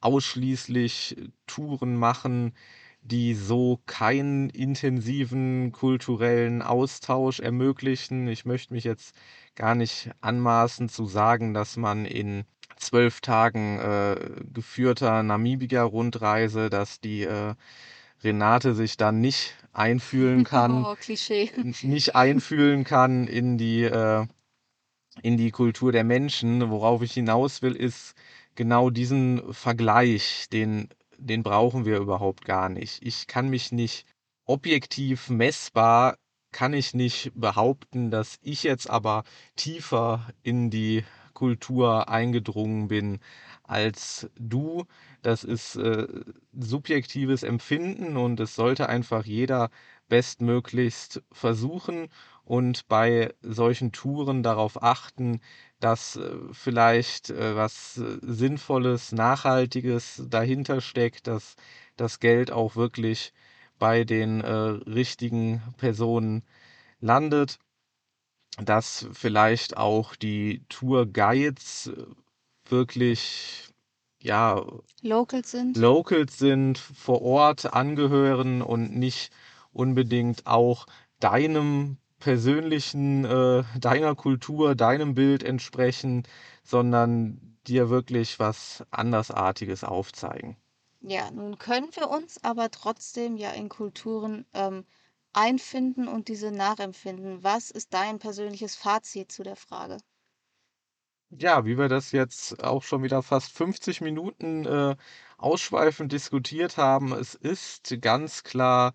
[0.00, 2.52] ausschließlich Touren machen,
[3.00, 8.28] die so keinen intensiven kulturellen Austausch ermöglichen.
[8.28, 9.14] Ich möchte mich jetzt
[9.54, 12.44] gar nicht anmaßen zu sagen, dass man in
[12.76, 14.16] zwölf Tagen äh,
[14.52, 17.54] geführter Namibia-Rundreise, dass die äh,
[18.22, 21.50] Renate sich dann nicht einfühlen kann, oh, Klischee.
[21.82, 24.26] nicht einfühlen kann in die, äh,
[25.22, 26.70] in die Kultur der Menschen.
[26.70, 28.14] Worauf ich hinaus will, ist
[28.54, 33.04] genau diesen Vergleich, den, den brauchen wir überhaupt gar nicht.
[33.04, 34.06] Ich kann mich nicht
[34.46, 36.16] objektiv messbar,
[36.52, 39.24] kann ich nicht behaupten, dass ich jetzt aber
[39.56, 41.04] tiefer in die
[41.34, 43.20] Kultur eingedrungen bin
[43.62, 44.84] als du.
[45.22, 46.06] Das ist äh,
[46.52, 49.70] subjektives Empfinden und es sollte einfach jeder
[50.08, 52.08] bestmöglichst versuchen
[52.44, 55.40] und bei solchen Touren darauf achten,
[55.80, 61.56] dass äh, vielleicht äh, was äh, Sinnvolles, Nachhaltiges dahinter steckt, dass
[61.96, 63.32] das Geld auch wirklich
[63.78, 66.42] bei den äh, richtigen Personen
[67.00, 67.58] landet,
[68.62, 72.06] dass vielleicht auch die Tourguides äh,
[72.70, 73.68] wirklich
[74.20, 74.64] ja
[75.02, 75.76] Locals sind.
[75.76, 79.30] Locals sind, vor Ort angehören und nicht
[79.72, 80.86] unbedingt auch
[81.20, 86.22] deinem persönlichen, äh, deiner Kultur, deinem Bild entsprechen,
[86.62, 90.56] sondern dir wirklich was Andersartiges aufzeigen.
[91.02, 94.84] Ja, nun können wir uns aber trotzdem ja in Kulturen ähm,
[95.34, 97.42] einfinden und diese nachempfinden.
[97.42, 99.98] Was ist dein persönliches Fazit zu der Frage?
[101.30, 104.96] Ja, wie wir das jetzt auch schon wieder fast 50 Minuten äh,
[105.36, 108.94] ausschweifend diskutiert haben, es ist ganz klar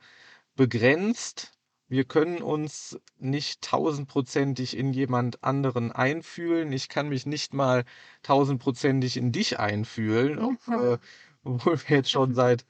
[0.55, 1.51] begrenzt.
[1.89, 6.71] Wir können uns nicht tausendprozentig in jemand anderen einfühlen.
[6.71, 7.83] Ich kann mich nicht mal
[8.23, 10.97] tausendprozentig in dich einfühlen, ob, äh,
[11.43, 12.65] obwohl wir jetzt schon seit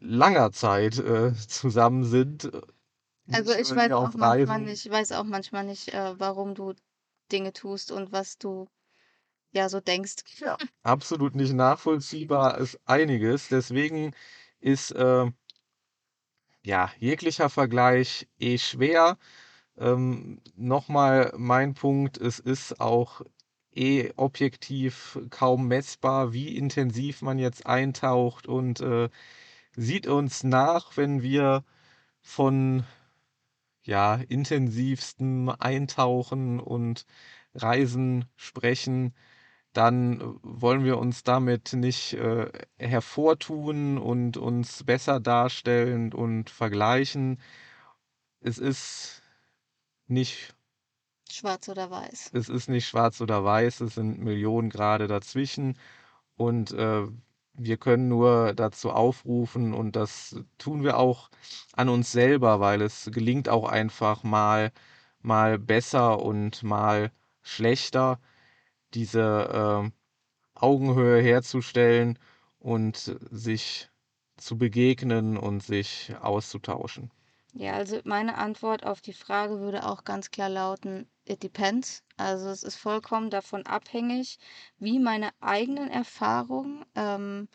[0.00, 2.50] langer Zeit äh, zusammen sind.
[3.32, 6.74] Also Nicht ich weiß auch manchmal nicht, ich weiß auch manchmal nicht, äh, warum du
[7.30, 8.68] Dinge tust und was du
[9.52, 10.16] ja so denkst.
[10.38, 13.48] Ja, absolut nicht nachvollziehbar ist einiges.
[13.48, 14.14] Deswegen
[14.60, 15.30] ist äh,
[16.62, 19.18] ja jeglicher Vergleich eh schwer.
[19.76, 23.22] Ähm, nochmal mein Punkt, es ist auch
[23.74, 29.08] eh objektiv kaum messbar, wie intensiv man jetzt eintaucht und äh,
[29.76, 31.64] sieht uns nach, wenn wir
[32.20, 32.84] von
[33.88, 37.06] ja intensivstem Eintauchen und
[37.54, 39.14] Reisen sprechen
[39.72, 47.40] dann äh, wollen wir uns damit nicht äh, hervortun und uns besser darstellen und vergleichen.
[48.40, 49.22] Es ist
[50.06, 50.54] nicht,
[51.30, 52.30] Schwarz oder weiß.
[52.32, 55.78] es ist nicht schwarz oder weiß, es sind Millionen Grade dazwischen
[56.36, 57.06] und äh,
[57.58, 61.30] wir können nur dazu aufrufen und das tun wir auch
[61.74, 64.72] an uns selber, weil es gelingt auch einfach mal,
[65.20, 68.20] mal besser und mal schlechter,
[68.94, 69.90] diese äh,
[70.54, 72.18] Augenhöhe herzustellen
[72.58, 72.96] und
[73.30, 73.90] sich
[74.36, 77.10] zu begegnen und sich auszutauschen.
[77.54, 82.02] Ja, also meine Antwort auf die Frage würde auch ganz klar lauten, it depends.
[82.16, 84.38] Also es ist vollkommen davon abhängig,
[84.78, 87.48] wie meine eigenen Erfahrungen ähm,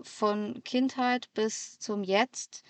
[0.00, 2.62] von Kindheit bis zum Jetzt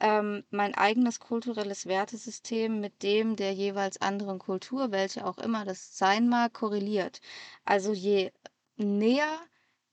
[0.00, 5.96] ähm, mein eigenes kulturelles Wertesystem mit dem der jeweils anderen Kultur, welche auch immer das
[5.96, 7.20] sein mag, korreliert.
[7.64, 8.32] Also je
[8.76, 9.38] näher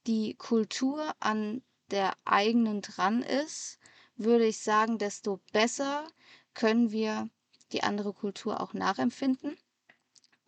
[0.08, 1.62] die Kultur an
[1.92, 3.80] der eigenen dran ist,
[4.16, 6.08] würde ich sagen, desto besser
[6.54, 7.30] können wir
[7.72, 9.58] die andere Kultur auch nachempfinden.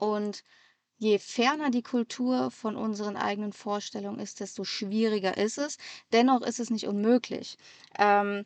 [0.01, 0.43] Und
[0.97, 5.77] je ferner die Kultur von unseren eigenen Vorstellungen ist, desto schwieriger ist es.
[6.11, 7.57] Dennoch ist es nicht unmöglich.
[7.99, 8.45] Ähm,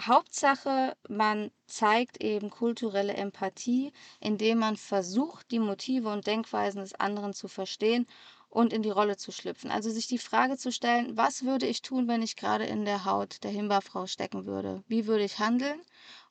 [0.00, 7.34] Hauptsache, man zeigt eben kulturelle Empathie, indem man versucht, die Motive und Denkweisen des anderen
[7.34, 8.06] zu verstehen
[8.48, 9.70] und in die Rolle zu schlüpfen.
[9.70, 13.04] Also sich die Frage zu stellen, was würde ich tun, wenn ich gerade in der
[13.04, 14.82] Haut der Himbeerfrau stecken würde?
[14.88, 15.82] Wie würde ich handeln?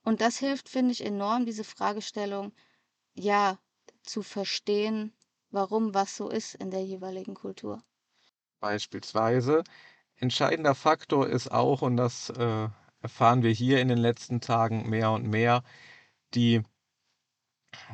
[0.03, 2.51] Und das hilft, finde ich, enorm, diese Fragestellung,
[3.13, 3.59] ja,
[4.09, 5.13] zu verstehen,
[5.51, 7.83] warum was so ist in der jeweiligen Kultur.
[8.59, 9.63] Beispielsweise.
[10.15, 12.67] Entscheidender Faktor ist auch, und das äh,
[13.01, 15.63] erfahren wir hier in den letzten Tagen mehr und mehr,
[16.33, 16.61] die,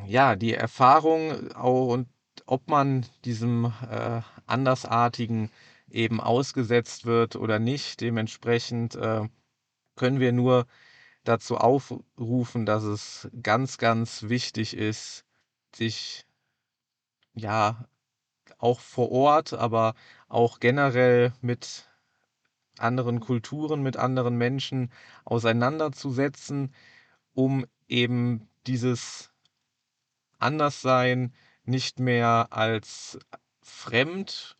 [0.05, 2.07] ja, die Erfahrung auch und
[2.47, 5.51] ob man diesem äh, Andersartigen
[5.89, 8.01] eben ausgesetzt wird oder nicht.
[8.01, 9.27] Dementsprechend äh,
[9.95, 10.65] können wir nur
[11.23, 15.24] dazu aufrufen, dass es ganz, ganz wichtig ist,
[15.75, 16.25] sich
[17.33, 17.87] ja
[18.57, 19.93] auch vor Ort, aber
[20.27, 21.89] auch generell mit
[22.77, 24.91] anderen Kulturen, mit anderen Menschen
[25.23, 26.73] auseinanderzusetzen,
[27.33, 29.31] um eben dieses
[30.39, 33.19] Anderssein nicht mehr als
[33.61, 34.57] fremd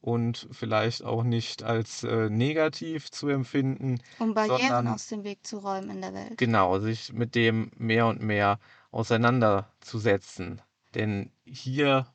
[0.00, 5.46] und vielleicht auch nicht als äh, negativ zu empfinden, Um Barrieren sondern aus dem Weg
[5.46, 6.38] zu räumen in der Welt.
[6.38, 8.58] genau, sich mit dem mehr und mehr
[8.90, 10.62] auseinanderzusetzen.
[10.94, 12.06] Denn hier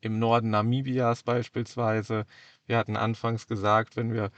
[0.00, 2.26] im Norden Namibias beispielsweise,
[2.66, 4.30] wir hatten anfangs gesagt, wenn wir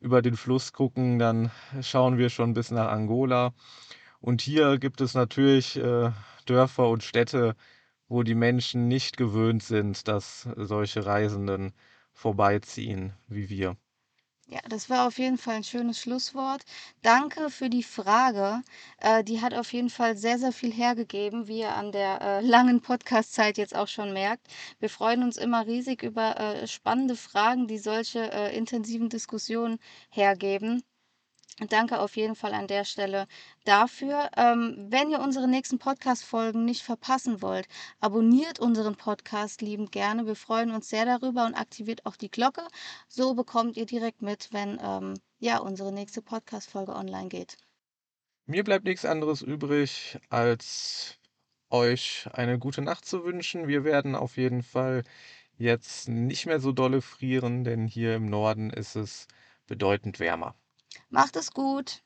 [0.00, 1.50] über den Fluss gucken, dann
[1.82, 3.54] schauen wir schon bis nach Angola.
[4.20, 6.12] Und hier gibt es natürlich äh,
[6.46, 7.56] Dörfer und Städte,
[8.08, 11.72] wo die Menschen nicht gewöhnt sind, dass solche Reisenden
[12.12, 13.76] vorbeiziehen wie wir.
[14.48, 16.62] Ja, das war auf jeden Fall ein schönes Schlusswort.
[17.02, 18.62] Danke für die Frage.
[18.98, 22.40] Äh, die hat auf jeden Fall sehr, sehr viel hergegeben, wie ihr an der äh,
[22.42, 24.46] langen Podcast-Zeit jetzt auch schon merkt.
[24.80, 29.78] Wir freuen uns immer riesig über äh, spannende Fragen, die solche äh, intensiven Diskussionen
[30.10, 30.82] hergeben.
[31.58, 33.26] Danke auf jeden Fall an der Stelle
[33.64, 34.30] dafür.
[34.36, 37.66] Ähm, wenn ihr unsere nächsten Podcast-Folgen nicht verpassen wollt,
[37.98, 40.26] abonniert unseren Podcast liebend gerne.
[40.26, 42.60] Wir freuen uns sehr darüber und aktiviert auch die Glocke.
[43.08, 47.56] So bekommt ihr direkt mit, wenn ähm, ja, unsere nächste Podcast-Folge online geht.
[48.44, 51.18] Mir bleibt nichts anderes übrig, als
[51.70, 53.66] euch eine gute Nacht zu wünschen.
[53.66, 55.04] Wir werden auf jeden Fall
[55.56, 59.26] jetzt nicht mehr so dolle frieren, denn hier im Norden ist es
[59.66, 60.54] bedeutend wärmer.
[61.10, 62.02] Macht es gut.